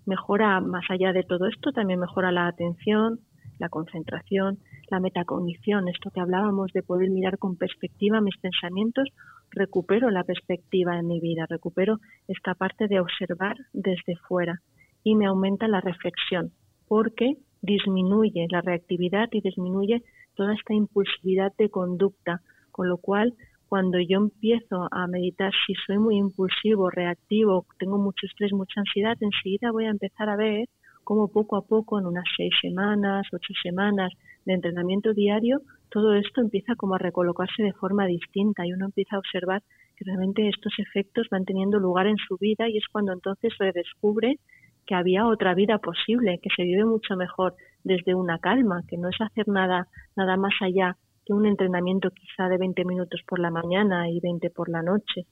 Mejora, 0.06 0.62
más 0.62 0.86
allá 0.90 1.12
de 1.14 1.24
todo 1.24 1.48
esto, 1.48 1.72
también 1.72 2.00
mejora 2.00 2.32
la 2.32 2.48
atención, 2.48 3.20
la 3.60 3.70
concentración, 3.70 4.60
la 4.90 5.00
metacognición, 5.00 5.88
esto 5.88 6.10
que 6.12 6.22
hablábamos 6.22 6.72
de 6.74 6.84
poder 6.84 7.10
mirar 7.10 7.38
con 7.38 7.58
perspectiva 7.58 8.22
mis 8.22 8.38
pensamientos 8.38 9.10
recupero 9.56 10.10
la 10.10 10.24
perspectiva 10.24 10.98
en 10.98 11.08
mi 11.08 11.20
vida, 11.20 11.46
recupero 11.48 12.00
esta 12.28 12.56
parte 12.56 12.88
de 12.88 13.00
observar 13.00 13.56
desde 13.74 14.16
fuera 14.28 14.62
y 15.04 15.16
me 15.16 15.26
aumenta 15.26 15.68
la 15.68 15.82
reflexión 15.82 16.52
porque 16.88 17.38
disminuye 17.62 18.48
la 18.50 18.62
reactividad 18.62 19.30
y 19.32 19.42
disminuye 19.42 20.04
toda 20.36 20.54
esta 20.54 20.74
impulsividad 20.74 21.54
de 21.58 21.70
conducta, 21.70 22.42
con 22.72 22.90
lo 22.90 22.98
cual 22.98 23.34
cuando 23.68 23.98
yo 24.00 24.18
empiezo 24.18 24.88
a 24.92 25.08
meditar, 25.08 25.52
si 25.66 25.74
soy 25.88 25.98
muy 25.98 26.18
impulsivo, 26.18 26.92
reactivo, 26.92 27.66
tengo 27.80 27.98
mucho 27.98 28.28
estrés, 28.28 28.54
mucha 28.54 28.82
ansiedad, 28.82 29.18
enseguida 29.20 29.72
voy 29.72 29.86
a 29.86 29.90
empezar 29.90 30.30
a 30.30 30.36
ver 30.36 30.68
cómo 31.04 31.28
poco 31.28 31.56
a 31.56 31.66
poco, 31.66 32.00
en 32.00 32.06
unas 32.06 32.26
seis 32.38 32.54
semanas, 32.62 33.26
ocho 33.32 33.54
semanas 33.62 34.12
de 34.46 34.54
entrenamiento 34.54 35.14
diario, 35.14 35.62
todo 35.94 36.16
esto 36.16 36.42
empieza 36.42 36.74
como 36.76 36.96
a 36.96 36.98
recolocarse 36.98 37.62
de 37.62 37.72
forma 37.74 38.08
distinta 38.08 38.66
y 38.66 38.74
uno 38.74 38.86
empieza 38.86 39.16
a 39.16 39.20
observar 39.20 39.62
que 39.96 40.06
realmente 40.06 40.50
estos 40.50 40.74
efectos 40.80 41.28
van 41.30 41.46
teniendo 41.46 41.78
lugar 41.78 42.08
en 42.08 42.18
su 42.18 42.36
vida 42.40 42.68
y 42.68 42.78
es 42.78 42.88
cuando 42.92 43.14
entonces 43.14 43.54
redescubre 43.60 44.40
que 44.88 44.96
había 44.96 45.28
otra 45.28 45.54
vida 45.54 45.78
posible, 45.78 46.40
que 46.42 46.50
se 46.56 46.64
vive 46.64 46.84
mucho 46.84 47.16
mejor 47.16 47.54
desde 47.84 48.16
una 48.16 48.40
calma, 48.40 48.82
que 48.88 48.98
no 48.98 49.10
es 49.10 49.22
hacer 49.22 49.48
nada, 49.48 49.88
nada 50.16 50.36
más 50.36 50.54
allá 50.62 50.98
que 51.28 51.34
un 51.34 51.46
entrenamiento 51.46 52.10
quizá 52.10 52.50
de 52.50 52.58
20 52.58 52.86
minutos 52.86 53.22
por 53.28 53.38
la 53.38 53.52
mañana 53.52 54.10
y 54.10 54.20
20 54.20 54.50
por 54.50 54.70
la 54.70 54.82
noche. 54.82 55.28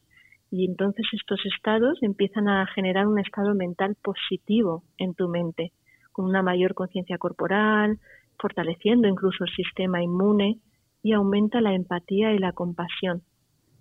Y 0.51 0.65
entonces 0.65 1.07
estos 1.11 1.43
estados 1.43 1.97
empiezan 2.03 2.47
a 2.47 2.67
generar 2.67 3.07
un 3.07 3.17
estado 3.17 3.55
mental 3.55 3.97
positivo 3.99 4.83
en 4.99 5.15
tu 5.15 5.27
mente, 5.27 5.71
con 6.11 6.25
una 6.25 6.43
mayor 6.43 6.75
conciencia 6.75 7.17
corporal, 7.17 7.97
fortaleciendo 8.41 9.07
incluso 9.07 9.43
el 9.43 9.51
sistema 9.51 10.01
inmune 10.01 10.59
y 11.03 11.13
aumenta 11.13 11.61
la 11.61 11.73
empatía 11.73 12.33
y 12.33 12.39
la 12.39 12.51
compasión. 12.51 13.21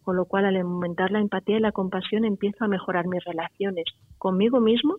Con 0.03 0.17
lo 0.17 0.27
cual, 0.27 0.45
al 0.45 0.57
aumentar 0.57 1.11
la 1.11 1.21
empatía 1.21 1.57
y 1.57 1.61
la 1.61 1.73
compasión, 1.73 2.25
empiezo 2.25 2.65
a 2.65 2.69
mejorar 2.69 3.07
mis 3.07 3.25
relaciones 3.25 3.85
conmigo 4.19 4.61
mismo, 4.61 4.97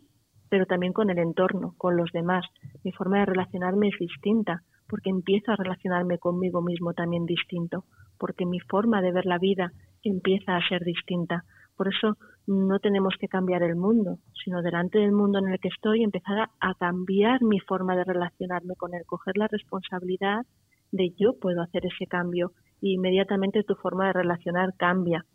pero 0.50 0.66
también 0.66 0.94
con 0.94 1.10
el 1.10 1.18
entorno, 1.18 1.74
con 1.78 1.96
los 1.96 2.12
demás. 2.12 2.46
Mi 2.84 2.92
forma 2.92 3.20
de 3.20 3.26
relacionarme 3.26 3.88
es 3.88 3.98
distinta, 4.00 4.64
porque 4.88 5.10
empiezo 5.10 5.52
a 5.52 5.56
relacionarme 5.56 6.18
conmigo 6.18 6.62
mismo 6.62 6.94
también 6.94 7.26
distinto, 7.26 7.86
porque 8.20 8.46
mi 8.46 8.60
forma 8.60 9.02
de 9.02 9.12
ver 9.12 9.26
la 9.26 9.38
vida 9.38 9.72
empieza 10.04 10.56
a 10.56 10.68
ser 10.68 10.84
distinta. 10.84 11.46
Por 11.82 11.92
eso 11.92 12.16
no 12.46 12.78
tenemos 12.78 13.16
que 13.20 13.28
cambiar 13.28 13.64
el 13.64 13.76
mundo, 13.76 14.20
sino 14.44 14.62
delante 14.62 15.00
del 15.00 15.14
mundo 15.14 15.40
en 15.40 15.48
el 15.48 15.60
que 15.60 15.70
estoy 15.70 16.04
empezar 16.04 16.48
a, 16.60 16.74
cambiar 16.76 17.42
mi 17.42 17.60
forma 17.60 17.96
de 17.96 18.04
relacionarme 18.04 18.76
con 18.76 18.94
él, 18.94 19.02
coger 19.08 19.36
la 19.36 19.48
responsabilidad 19.48 20.46
de 20.92 21.12
yo 21.18 21.40
puedo 21.40 21.60
hacer 21.60 21.88
ese 21.88 22.06
cambio 22.06 22.52
y 22.82 22.94
inmediatamente 22.94 23.64
tu 23.64 23.74
forma 23.74 24.06
de 24.06 24.14
relacionar 24.14 24.76
cambia. 24.78 25.26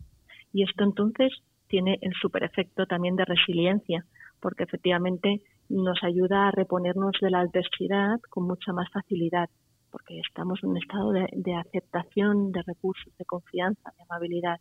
Y 0.53 0.63
esto 0.63 0.85
entonces 0.85 1.33
tiene 1.67 1.99
el 2.01 2.13
super 2.13 2.45
efecto 2.45 2.87
también 2.87 3.17
de 3.17 3.25
resiliencia, 3.25 4.05
porque 4.39 4.63
efectivamente 4.63 5.43
nos 5.69 5.99
ayuda 6.05 6.47
a 6.47 6.53
reponernos 6.53 7.15
de 7.21 7.31
la 7.33 7.41
adversidad 7.41 8.21
con 8.31 8.47
mucha 8.47 8.73
más 8.73 8.89
facilidad, 8.93 9.51
porque 9.91 10.21
estamos 10.21 10.61
en 10.63 10.71
un 10.71 10.77
estado 10.77 11.11
de, 11.11 11.55
aceptación 11.57 12.53
de 12.53 12.63
recursos, 12.63 13.13
de 13.19 13.25
confianza, 13.25 13.91
de 13.97 14.05
amabilidad. 14.09 14.61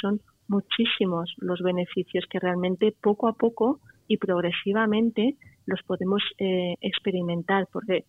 Son 0.00 0.20
muchísimos 0.50 1.32
los 1.38 1.60
beneficios 1.62 2.24
que 2.28 2.40
realmente 2.40 2.92
poco 3.00 3.28
a 3.28 3.34
poco 3.34 3.78
y 4.08 4.16
progresivamente 4.16 5.36
los 5.64 5.80
podemos 5.84 6.22
eh, 6.38 6.74
experimentar, 6.80 7.68
porque 7.72 8.04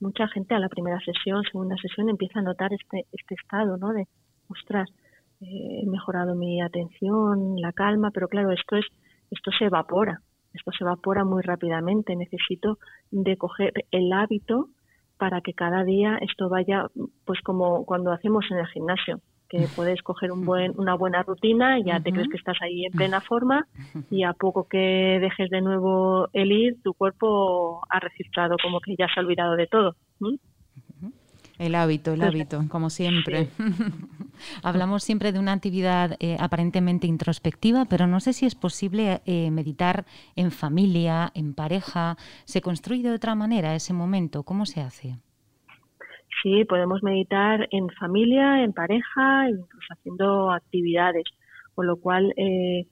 mucha 0.00 0.26
gente 0.26 0.54
a 0.54 0.58
la 0.58 0.68
primera 0.68 0.98
sesión, 1.00 1.44
segunda 1.44 1.76
sesión, 1.76 2.08
empieza 2.08 2.40
a 2.40 2.42
notar 2.42 2.72
este, 2.72 3.06
este 3.12 3.36
estado, 3.36 3.76
¿no? 3.76 3.92
De, 3.92 4.08
ostras, 4.48 4.90
eh, 5.40 5.82
he 5.82 5.86
mejorado 5.86 6.34
mi 6.34 6.60
atención, 6.60 7.54
la 7.60 7.72
calma, 7.72 8.10
pero 8.10 8.26
claro, 8.26 8.50
esto 8.50 8.76
es, 8.76 8.86
esto 9.30 9.52
se 9.56 9.66
evapora, 9.66 10.20
esto 10.52 10.72
se 10.72 10.82
evapora 10.82 11.24
muy 11.24 11.42
rápidamente. 11.42 12.16
Necesito 12.16 12.78
de 13.12 13.36
coger 13.36 13.72
el 13.92 14.12
hábito 14.12 14.70
para 15.18 15.40
que 15.40 15.52
cada 15.52 15.84
día 15.84 16.18
esto 16.20 16.48
vaya, 16.48 16.86
pues 17.24 17.40
como 17.42 17.84
cuando 17.84 18.10
hacemos 18.10 18.44
en 18.50 18.58
el 18.58 18.66
gimnasio 18.66 19.20
que 19.54 19.68
puedes 19.68 20.02
coger 20.02 20.32
un 20.32 20.44
buen, 20.44 20.72
una 20.76 20.94
buena 20.94 21.22
rutina 21.22 21.78
y 21.78 21.84
ya 21.84 22.00
te 22.00 22.10
crees 22.10 22.28
que 22.28 22.36
estás 22.36 22.56
ahí 22.60 22.86
en 22.86 22.92
plena 22.92 23.20
forma 23.20 23.66
y 24.10 24.24
a 24.24 24.32
poco 24.32 24.66
que 24.66 25.18
dejes 25.20 25.48
de 25.50 25.60
nuevo 25.60 26.28
el 26.32 26.50
ir, 26.50 26.82
tu 26.82 26.92
cuerpo 26.94 27.80
ha 27.88 28.00
registrado 28.00 28.56
como 28.62 28.80
que 28.80 28.96
ya 28.96 29.06
se 29.06 29.20
ha 29.20 29.22
olvidado 29.22 29.54
de 29.54 29.66
todo. 29.66 29.94
El 31.58 31.76
hábito, 31.76 32.14
el 32.14 32.22
hábito, 32.22 32.64
como 32.68 32.90
siempre. 32.90 33.48
Hablamos 34.64 35.04
siempre 35.04 35.30
de 35.30 35.38
una 35.38 35.52
actividad 35.52 36.16
eh, 36.18 36.36
aparentemente 36.40 37.06
introspectiva, 37.06 37.84
pero 37.84 38.08
no 38.08 38.18
sé 38.18 38.32
si 38.32 38.46
es 38.46 38.56
posible 38.56 39.22
eh, 39.24 39.52
meditar 39.52 40.04
en 40.34 40.50
familia, 40.50 41.30
en 41.34 41.54
pareja. 41.54 42.16
¿Se 42.44 42.60
construye 42.60 43.08
de 43.08 43.14
otra 43.14 43.36
manera 43.36 43.76
ese 43.76 43.92
momento? 43.92 44.42
¿Cómo 44.42 44.66
se 44.66 44.80
hace? 44.80 45.16
Sí, 46.44 46.66
podemos 46.66 47.02
meditar 47.02 47.66
en 47.70 47.88
familia, 47.88 48.62
en 48.62 48.74
pareja, 48.74 49.48
incluso 49.48 49.86
haciendo 49.94 50.50
actividades. 50.50 51.24
Con 51.74 51.86
lo 51.86 51.96
cual, 51.96 52.34
eh, 52.36 52.84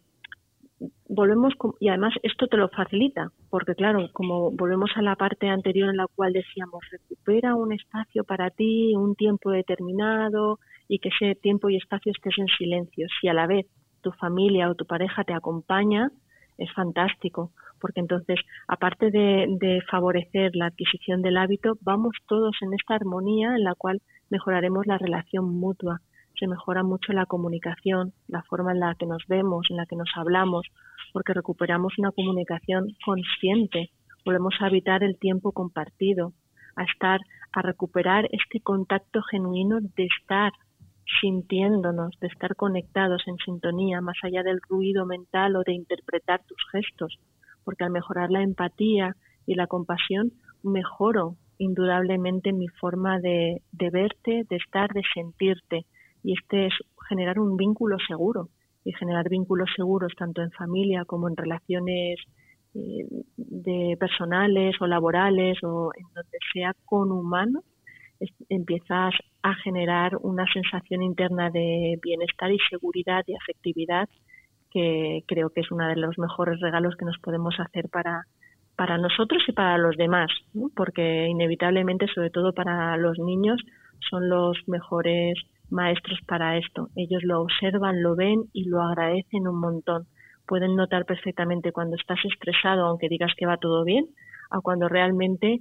volvemos, 1.07 1.53
y 1.79 1.88
además 1.88 2.15
esto 2.23 2.47
te 2.47 2.57
lo 2.57 2.71
facilita, 2.71 3.31
porque 3.51 3.75
claro, 3.75 4.09
como 4.15 4.51
volvemos 4.53 4.91
a 4.97 5.03
la 5.03 5.17
parte 5.17 5.51
anterior 5.51 5.91
en 5.91 5.99
la 5.99 6.07
cual 6.07 6.33
decíamos, 6.33 6.81
recupera 6.91 7.55
un 7.55 7.75
espacio 7.75 8.25
para 8.25 8.49
ti, 8.49 8.97
un 8.97 9.15
tiempo 9.17 9.51
determinado, 9.51 10.59
y 10.88 10.99
que 10.99 11.11
ese 11.11 11.35
tiempo 11.35 11.69
y 11.69 11.77
espacio 11.77 12.11
estés 12.11 12.38
en 12.38 12.47
silencio. 12.47 13.07
Si 13.21 13.29
a 13.29 13.35
la 13.35 13.47
vez 13.47 13.67
tu 14.01 14.12
familia 14.12 14.71
o 14.71 14.75
tu 14.75 14.87
pareja 14.87 15.25
te 15.25 15.35
acompaña, 15.35 16.11
es 16.59 16.73
fantástico, 16.73 17.51
porque 17.81 18.01
entonces, 18.01 18.38
aparte 18.69 19.11
de, 19.11 19.83
favorecer 19.91 20.53
la 20.55 20.67
adquisición 20.67 21.23
del 21.23 21.37
hábito, 21.37 21.75
vamos 21.81 22.15
todos 22.29 22.57
en 22.62 22.73
esta 22.75 22.95
armonía 22.95 23.57
en 23.57 23.65
la 23.65 23.75
cual 23.75 24.01
mejoraremos 24.31 24.87
la 24.87 24.99
relación 24.99 25.49
mutua. 25.49 26.01
Se 26.38 26.47
mejora 26.47 26.83
mucho 26.83 27.12
la 27.12 27.27
comunicación, 27.27 28.12
la 28.29 28.43
forma 28.43 28.73
en 28.73 28.81
la 28.81 28.95
que 28.95 29.07
nos 29.07 29.25
vemos, 29.29 29.67
en 29.71 29.77
la 29.77 29.87
que 29.87 29.97
nos 29.97 30.11
hablamos, 30.17 30.67
porque 31.12 31.35
recuperamos 31.35 31.99
una 31.99 32.12
comunicación 32.12 32.87
consciente, 33.05 33.91
volvemos 34.25 34.55
a 34.61 34.67
habitar 34.67 35.03
el 35.03 35.19
tiempo 35.19 35.53
compartido, 35.53 36.33
a 36.77 36.85
estar, 36.85 37.21
a 37.53 37.62
recuperar 37.62 38.29
este 38.31 38.61
contacto 38.61 39.21
genuino 39.23 39.79
de 39.81 40.07
estar 40.07 40.53
sintiéndonos, 41.21 42.19
de 42.21 42.29
estar 42.29 42.57
conectados 42.57 43.23
en 43.27 43.37
sintonía, 43.38 44.01
más 44.01 44.17
allá 44.23 44.43
del 44.43 44.61
ruido 44.69 45.07
mental 45.07 45.57
o 45.57 45.62
de 45.62 45.73
interpretar 45.73 46.43
tus 46.45 46.59
gestos, 46.71 47.19
porque 47.65 47.85
al 47.85 47.91
mejorar 47.91 48.31
la 48.31 48.43
empatía 48.43 49.17
y 49.47 49.55
la 49.55 49.67
compasión, 49.67 50.33
mejoro 50.62 51.37
indudablemente 51.59 52.53
mi 52.53 52.69
forma 52.69 53.21
de, 53.21 53.62
verte, 53.73 54.45
de 54.49 54.57
estar, 54.57 54.93
de 54.93 55.03
sentirte. 55.15 55.87
Y 56.23 56.35
este 56.35 56.67
es 56.67 56.75
generar 57.09 57.38
un 57.38 57.57
vínculo 57.57 57.99
seguro. 58.07 58.49
Y 58.85 58.93
generar 58.95 59.29
vínculos 59.29 59.71
seguros 59.77 60.12
tanto 60.19 60.43
en 60.43 60.51
familia 60.51 61.05
como 61.05 61.29
en 61.29 61.37
relaciones 61.37 62.19
eh, 62.75 63.07
de 63.37 63.97
personales 63.99 64.75
o 64.81 64.88
laborales 64.88 65.62
o 65.62 65.93
en 65.97 66.05
donde 66.15 66.38
sea 66.53 66.75
con 66.85 67.12
humanos, 67.12 67.62
empiezas 68.49 69.15
a 69.43 69.55
generar 69.57 70.17
una 70.21 70.45
sensación 70.53 71.03
interna 71.03 71.51
de 71.51 71.99
bienestar 72.03 72.51
y 72.53 72.59
seguridad 72.71 73.25
y 73.27 73.35
afectividad 73.35 74.09
que 74.71 75.23
creo 75.29 75.51
que 75.51 75.61
es 75.61 75.71
uno 75.71 75.87
de 75.87 75.97
los 75.97 76.19
mejores 76.19 76.61
regalos 76.61 76.97
que 76.97 77.05
nos 77.05 77.19
podemos 77.19 77.55
hacer 77.61 77.89
para, 77.91 78.25
para 78.75 78.97
nosotros 78.97 79.43
y 79.47 79.53
para 79.53 79.77
los 79.77 79.97
demás, 79.97 80.31
porque 80.75 81.27
inevitablemente, 81.29 82.07
sobre 82.15 82.31
todo 82.31 82.53
para 82.55 82.97
los 82.97 83.19
niños, 83.19 83.61
son 84.11 84.29
los 84.29 84.57
mejores 84.67 85.35
maestros 85.71 86.19
para 86.27 86.57
esto. 86.57 86.89
Ellos 86.97 87.23
lo 87.23 87.43
observan, 87.43 88.03
lo 88.03 88.17
ven 88.17 88.45
y 88.53 88.69
lo 88.69 88.83
agradecen 88.83 89.47
un 89.47 89.61
montón. 89.61 90.07
Pueden 90.47 90.75
notar 90.75 91.05
perfectamente 91.05 91.73
cuando 91.73 91.97
estás 91.97 92.19
estresado, 92.25 92.87
aunque 92.87 93.09
digas 93.09 93.33
que 93.37 93.47
va 93.47 93.59
todo 93.59 93.85
bien, 93.85 94.07
a 94.51 94.61
cuando 94.61 94.89
realmente 94.89 95.61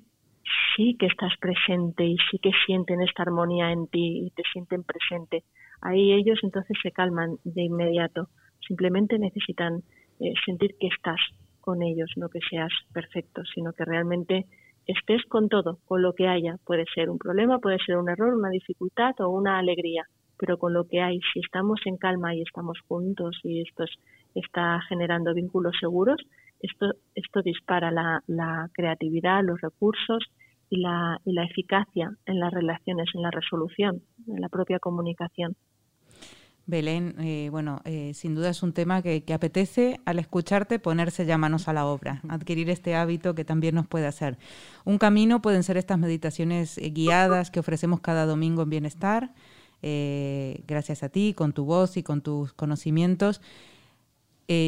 sí 0.76 0.96
que 1.00 1.08
estás 1.08 1.34
presente 1.40 2.06
y 2.06 2.18
sí 2.30 2.40
que 2.40 2.52
sienten 2.66 3.02
esta 3.02 3.24
armonía 3.24 3.72
en 3.72 3.88
ti 3.88 4.26
y 4.26 4.32
te 4.32 4.44
sienten 4.52 4.84
presente. 4.84 5.44
Ahí 5.82 6.14
ellos 6.14 6.40
entonces 6.44 6.78
se 6.82 6.92
calman 6.92 7.38
de 7.44 7.64
inmediato. 7.64 8.28
Simplemente 8.68 9.18
necesitan 9.18 9.82
eh, 10.20 10.34
sentir 10.46 10.76
que 10.80 10.88
estás 10.88 11.20
con 11.60 11.82
ellos, 11.84 12.12
no 12.16 12.30
que 12.30 12.40
seas 12.50 12.72
perfecto, 12.94 13.44
sino 13.54 13.74
que 13.74 13.86
realmente 13.86 14.46
estés 14.88 15.24
con 15.26 15.50
todo, 15.50 15.80
con 15.86 16.02
lo 16.02 16.14
que 16.14 16.28
haya. 16.28 16.58
Puede 16.66 16.86
ser 16.94 17.10
un 17.10 17.18
problema, 17.18 17.60
puede 17.60 17.78
ser 17.86 17.98
un 17.98 18.10
error, 18.10 18.34
una 18.34 18.50
dificultad 18.50 19.14
o 19.20 19.30
una 19.30 19.60
alegría, 19.60 20.06
pero 20.38 20.58
con 20.58 20.74
lo 20.74 20.88
que 20.88 21.02
hay, 21.02 21.20
si 21.34 21.40
estamos 21.40 21.80
en 21.86 21.98
calma 21.98 22.36
y 22.36 22.42
estamos 22.42 22.80
juntos 22.88 23.40
y 23.44 23.62
esto 23.62 23.86
está 24.36 24.82
generando 24.88 25.34
vínculos 25.34 25.76
seguros, 25.80 26.18
esto, 26.62 26.94
esto 27.16 27.42
dispara 27.42 27.92
la, 27.92 28.70
creatividad, 28.74 29.44
los 29.44 29.60
recursos 29.62 30.24
y 30.70 30.80
la, 30.80 31.20
y 31.26 31.34
la 31.34 31.44
eficacia 31.44 32.16
en 32.26 32.40
las 32.40 32.54
relaciones, 32.54 33.10
en 33.14 33.22
la 33.22 33.32
resolución, 33.32 34.02
en 34.28 34.42
la 34.42 34.50
propia 34.50 34.80
comunicación. 34.80 35.56
Belén, 36.68 37.16
eh, 37.20 37.50
bueno, 37.50 37.82
eh, 37.86 38.14
sin 38.14 38.36
duda 38.36 38.50
es 38.50 38.64
un 38.64 38.72
tema 38.72 39.02
que, 39.02 39.24
apetece 39.34 40.00
al 40.06 40.20
escucharte 40.20 40.80
ponerse 40.80 41.26
ya 41.26 41.38
manos 41.38 41.68
a 41.68 41.74
la 41.74 41.86
obra, 41.86 42.22
adquirir 42.30 42.70
este 42.70 42.96
hábito 42.96 43.34
que 43.36 43.44
también 43.44 43.76
nos 43.76 43.88
puede 43.88 44.06
hacer. 44.08 44.38
Un 44.86 44.98
camino 44.98 45.42
pueden 45.42 45.64
ser 45.64 45.78
estas 45.78 45.98
meditaciones 45.98 46.78
eh, 46.78 46.90
guiadas 46.92 47.52
que 47.52 47.60
ofrecemos 47.60 48.00
cada 48.00 48.26
domingo 48.26 48.62
en 48.62 48.70
Bienestar, 48.70 49.34
gracias 49.84 51.02
a 51.02 51.10
ti, 51.10 51.34
con 51.34 51.54
tu 51.54 51.66
voz 51.66 51.98
y 51.98 52.04
con 52.04 52.22
tus 52.22 52.54
conocimientos. 52.54 53.42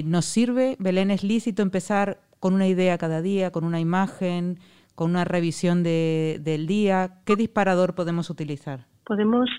¿Nos 0.05 0.25
sirve, 0.25 0.75
Belén, 0.79 1.11
es 1.11 1.23
lícito 1.23 1.61
empezar 1.61 2.19
con 2.39 2.53
una 2.53 2.67
idea 2.67 2.97
cada 2.97 3.21
día, 3.21 3.51
con 3.51 3.63
una 3.63 3.79
imagen, 3.79 4.59
con 4.95 5.09
una 5.09 5.25
revisión 5.25 5.83
de, 5.83 6.39
del 6.41 6.67
día? 6.67 7.21
¿Qué 7.25 7.35
disparador 7.35 7.95
podemos 7.95 8.29
utilizar? 8.29 8.85
Podemos, 9.05 9.49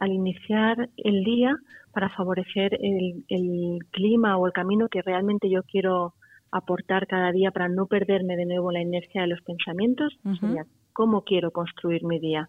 al 0.00 0.12
iniciar 0.12 0.88
el 0.96 1.24
día, 1.24 1.56
para 1.94 2.10
favorecer 2.10 2.76
el, 2.80 3.78
clima 3.90 4.36
o 4.36 4.46
el 4.46 4.52
camino 4.52 4.88
que 4.88 5.00
realmente 5.00 5.48
yo 5.48 5.62
quiero 5.62 6.14
aportar 6.50 7.06
cada 7.06 7.32
día 7.32 7.50
para 7.52 7.68
no 7.68 7.86
perderme 7.86 8.36
de 8.36 8.46
nuevo 8.46 8.70
la 8.72 8.82
inercia 8.82 9.22
de 9.22 9.28
los 9.28 9.40
pensamientos, 9.42 10.12
cómo 10.92 11.22
quiero 11.22 11.52
construir 11.52 12.04
mi 12.04 12.18
día, 12.18 12.48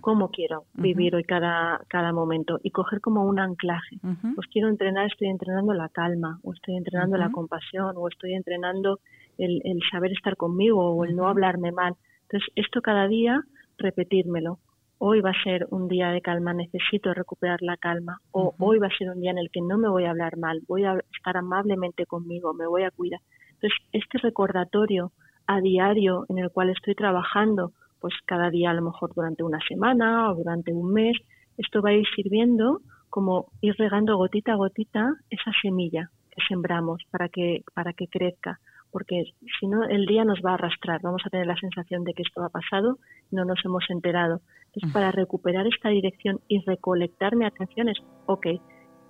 cómo 0.00 0.30
quiero 0.30 0.64
vivir 0.74 1.14
hoy 1.14 1.24
cada, 1.24 1.80
cada 1.88 2.12
momento 2.12 2.58
y 2.62 2.70
coger 2.70 3.00
como 3.00 3.24
un 3.24 3.38
anclaje. 3.38 3.98
Pues 4.34 4.46
quiero 4.52 4.68
entrenar, 4.68 5.06
estoy 5.06 5.28
entrenando 5.28 5.72
la 5.74 5.88
calma, 5.88 6.38
o 6.42 6.52
estoy 6.52 6.76
entrenando 6.76 7.16
la 7.16 7.30
compasión, 7.30 7.94
o 7.96 8.08
estoy 8.08 8.34
entrenando 8.34 9.00
el, 9.38 9.60
el 9.64 9.80
saber 9.90 10.12
estar 10.12 10.36
conmigo, 10.36 10.90
o 10.90 11.04
el 11.04 11.16
no 11.16 11.28
hablarme 11.28 11.72
mal. 11.72 11.94
Entonces, 12.22 12.48
esto 12.56 12.80
cada 12.82 13.08
día 13.08 13.42
repetírmelo. 13.78 14.58
Hoy 14.98 15.20
va 15.20 15.30
a 15.30 15.42
ser 15.42 15.66
un 15.70 15.88
día 15.88 16.08
de 16.10 16.22
calma, 16.22 16.54
necesito 16.54 17.12
recuperar 17.12 17.60
la 17.60 17.76
calma, 17.76 18.20
o 18.32 18.54
hoy 18.58 18.78
va 18.78 18.86
a 18.86 18.96
ser 18.96 19.10
un 19.10 19.20
día 19.20 19.30
en 19.30 19.38
el 19.38 19.50
que 19.50 19.60
no 19.60 19.76
me 19.76 19.90
voy 19.90 20.04
a 20.04 20.10
hablar 20.10 20.38
mal, 20.38 20.62
voy 20.66 20.84
a 20.84 20.98
estar 21.14 21.36
amablemente 21.36 22.06
conmigo, 22.06 22.54
me 22.54 22.66
voy 22.66 22.84
a 22.84 22.90
cuidar. 22.90 23.20
Entonces, 23.54 23.78
este 23.92 24.18
recordatorio 24.18 25.12
a 25.46 25.60
diario 25.60 26.24
en 26.28 26.38
el 26.38 26.50
cual 26.50 26.70
estoy 26.70 26.94
trabajando, 26.94 27.72
pues 28.00 28.14
cada 28.24 28.50
día 28.50 28.70
a 28.70 28.74
lo 28.74 28.82
mejor 28.82 29.12
durante 29.14 29.42
una 29.42 29.60
semana 29.66 30.30
o 30.30 30.34
durante 30.34 30.72
un 30.72 30.92
mes, 30.92 31.16
esto 31.56 31.82
va 31.82 31.90
a 31.90 31.94
ir 31.94 32.06
sirviendo 32.14 32.80
como 33.10 33.46
ir 33.60 33.74
regando 33.78 34.16
gotita 34.16 34.52
a 34.52 34.56
gotita 34.56 35.14
esa 35.30 35.52
semilla 35.62 36.10
que 36.30 36.42
sembramos 36.48 37.02
para 37.10 37.28
que, 37.28 37.62
para 37.74 37.92
que 37.92 38.08
crezca 38.08 38.60
porque 38.96 39.24
si 39.60 39.66
no 39.66 39.84
el 39.84 40.06
día 40.06 40.24
nos 40.24 40.40
va 40.40 40.52
a 40.52 40.54
arrastrar, 40.54 41.02
vamos 41.02 41.20
a 41.26 41.28
tener 41.28 41.46
la 41.46 41.56
sensación 41.56 42.02
de 42.02 42.14
que 42.14 42.22
esto 42.22 42.42
ha 42.42 42.48
pasado 42.48 42.98
y 43.30 43.36
no 43.36 43.44
nos 43.44 43.62
hemos 43.62 43.84
enterado. 43.90 44.40
Entonces, 44.68 44.90
para 44.90 45.12
recuperar 45.12 45.66
esta 45.66 45.90
dirección 45.90 46.40
y 46.48 46.60
recolectar 46.64 47.36
mi 47.36 47.44
atención 47.44 47.90
es, 47.90 47.98
ok, 48.24 48.46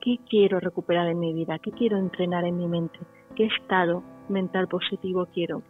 ¿qué 0.01 0.19
quiero 0.29 0.59
recuperar 0.59 1.07
en 1.07 1.21
mi 1.21 1.33
vida? 1.33 1.61
¿Qué 1.61 1.71
quiero 1.71 1.99
entrenar 1.99 2.45
en 2.45 2.57
mi 2.57 2.67
mente? 2.67 2.99
¿Qué 3.37 3.47
estado 3.47 4.03
mental 4.29 4.67
positivo 4.67 5.29
quiero? 5.33 5.63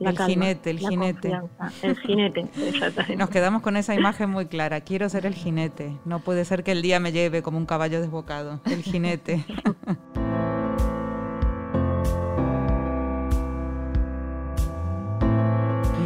El 0.00 0.18
jinete, 0.18 0.70
el 0.70 0.78
jinete. 0.78 1.32
El 1.82 1.96
jinete, 1.98 2.48
exactamente. 2.56 3.16
Nos 3.16 3.30
quedamos 3.30 3.62
con 3.62 3.76
esa 3.76 3.94
imagen 3.94 4.30
muy 4.30 4.46
clara. 4.46 4.80
Quiero 4.80 5.08
ser 5.08 5.26
el 5.26 5.34
jinete. 5.34 5.96
No 6.04 6.20
puede 6.20 6.44
ser 6.44 6.64
que 6.64 6.72
el 6.72 6.82
día 6.82 7.00
me 7.00 7.12
lleve 7.12 7.42
como 7.42 7.58
un 7.58 7.66
caballo 7.66 8.00
desbocado. 8.00 8.60
El 8.64 8.82
jinete. 8.82 9.44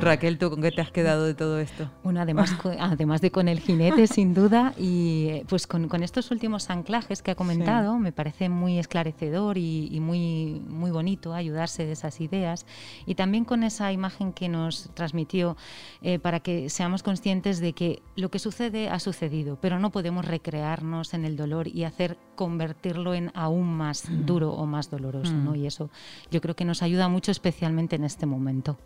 Raquel, 0.00 0.38
¿tú 0.38 0.50
con 0.50 0.62
qué 0.62 0.70
te 0.70 0.80
has 0.80 0.90
quedado 0.90 1.24
de 1.24 1.34
todo 1.34 1.58
esto? 1.58 1.90
Bueno, 2.02 2.20
además, 2.20 2.54
además 2.78 3.20
de 3.20 3.30
con 3.30 3.48
el 3.48 3.61
jinete, 3.61 4.06
sin 4.06 4.34
duda, 4.34 4.74
y 4.78 5.26
eh, 5.28 5.44
pues 5.48 5.66
con, 5.66 5.88
estos 6.02 6.30
últimos 6.30 6.70
anclajes 6.70 7.22
que 7.22 7.32
ha 7.32 7.34
comentado, 7.34 7.98
me 7.98 8.12
parece 8.12 8.48
muy 8.48 8.78
esclarecedor 8.78 9.58
y, 9.58 9.98
muy, 10.00 10.62
muy 10.68 10.90
bonito 10.90 11.34
ayudarse 11.34 11.84
de 11.87 11.92
esas 11.92 12.20
ideas. 12.20 12.66
Y 13.06 13.14
también 13.14 13.44
con 13.44 13.62
esa 13.62 13.92
imagen 13.92 14.32
que 14.32 14.48
nos 14.48 14.90
transmitió 14.94 15.56
eh, 16.02 16.18
para 16.18 16.40
que 16.40 16.70
seamos 16.70 17.02
conscientes 17.02 17.60
de 17.60 17.73
que 17.73 18.02
lo 18.16 18.31
que 18.31 18.38
sucede 18.38 18.88
ha 18.88 19.00
sucedido, 19.00 19.58
pero 19.60 19.79
no 19.79 19.90
podemos 19.90 20.25
recrearnos 20.25 21.14
en 21.14 21.25
el 21.25 21.37
dolor 21.37 21.68
y 21.68 21.85
hacer 21.85 22.18
convertirlo 22.37 23.14
en 23.14 23.31
aún 23.35 23.77
más 23.77 24.08
mm. 24.08 24.27
duro 24.27 24.52
o 24.52 24.66
más 24.66 24.90
doloroso. 24.90 25.33
¿no? 25.33 25.52
Mm. 25.52 25.56
Y 25.56 25.66
eso 25.66 25.90
yo 26.31 26.40
creo 26.40 26.54
que 26.54 26.64
nos 26.64 26.83
ayuda 26.83 27.08
mucho, 27.08 27.31
especialmente 27.31 27.96
en 27.96 28.04
este 28.04 28.27
momento. 28.27 28.79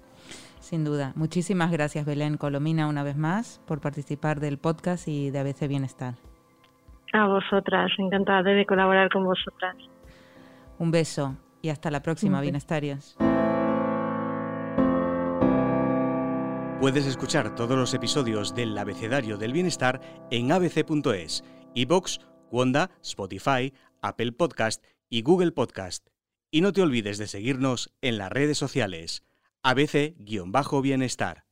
Sin 0.63 0.85
duda. 0.85 1.13
Muchísimas 1.17 1.73
gracias, 1.73 2.07
Belén 2.07 2.37
Colomina, 2.37 2.87
una 2.87 3.03
vez 3.03 3.17
más, 3.17 3.61
por 3.67 3.81
participar 3.81 4.39
del 4.39 4.59
podcast 4.59 5.09
y 5.09 5.31
de 5.31 5.41
ABC 5.41 5.67
Bienestar. 5.67 6.15
A 7.13 7.27
vosotras, 7.27 7.91
encantada 7.99 8.43
de 8.43 8.65
colaborar 8.65 9.11
con 9.11 9.25
vosotras. 9.25 9.77
Un 10.79 10.93
beso 10.93 11.37
y 11.61 11.69
hasta 11.69 11.91
la 11.91 12.01
próxima, 12.01 12.41
Bienestarios. 12.41 13.17
Puedes 16.81 17.07
escuchar 17.07 17.55
todos 17.55 17.77
los 17.77 17.93
episodios 17.93 18.55
del 18.55 18.77
Abecedario 18.79 19.39
del 19.39 19.53
Bienestar 19.53 20.01
en 20.31 20.53
abc.es, 20.53 21.45
iBox, 21.75 22.21
Wanda, 22.51 22.91
Spotify, 23.03 23.73
Apple 24.01 24.33
Podcast 24.33 24.85
y 25.09 25.23
Google 25.23 25.53
Podcast. 25.53 26.09
Y 26.51 26.61
no 26.61 26.73
te 26.73 26.83
olvides 26.83 27.19
de 27.19 27.27
seguirnos 27.27 27.93
en 28.01 28.19
las 28.19 28.31
redes 28.31 28.59
sociales. 28.59 29.25
ABC-Bienestar. 29.63 31.45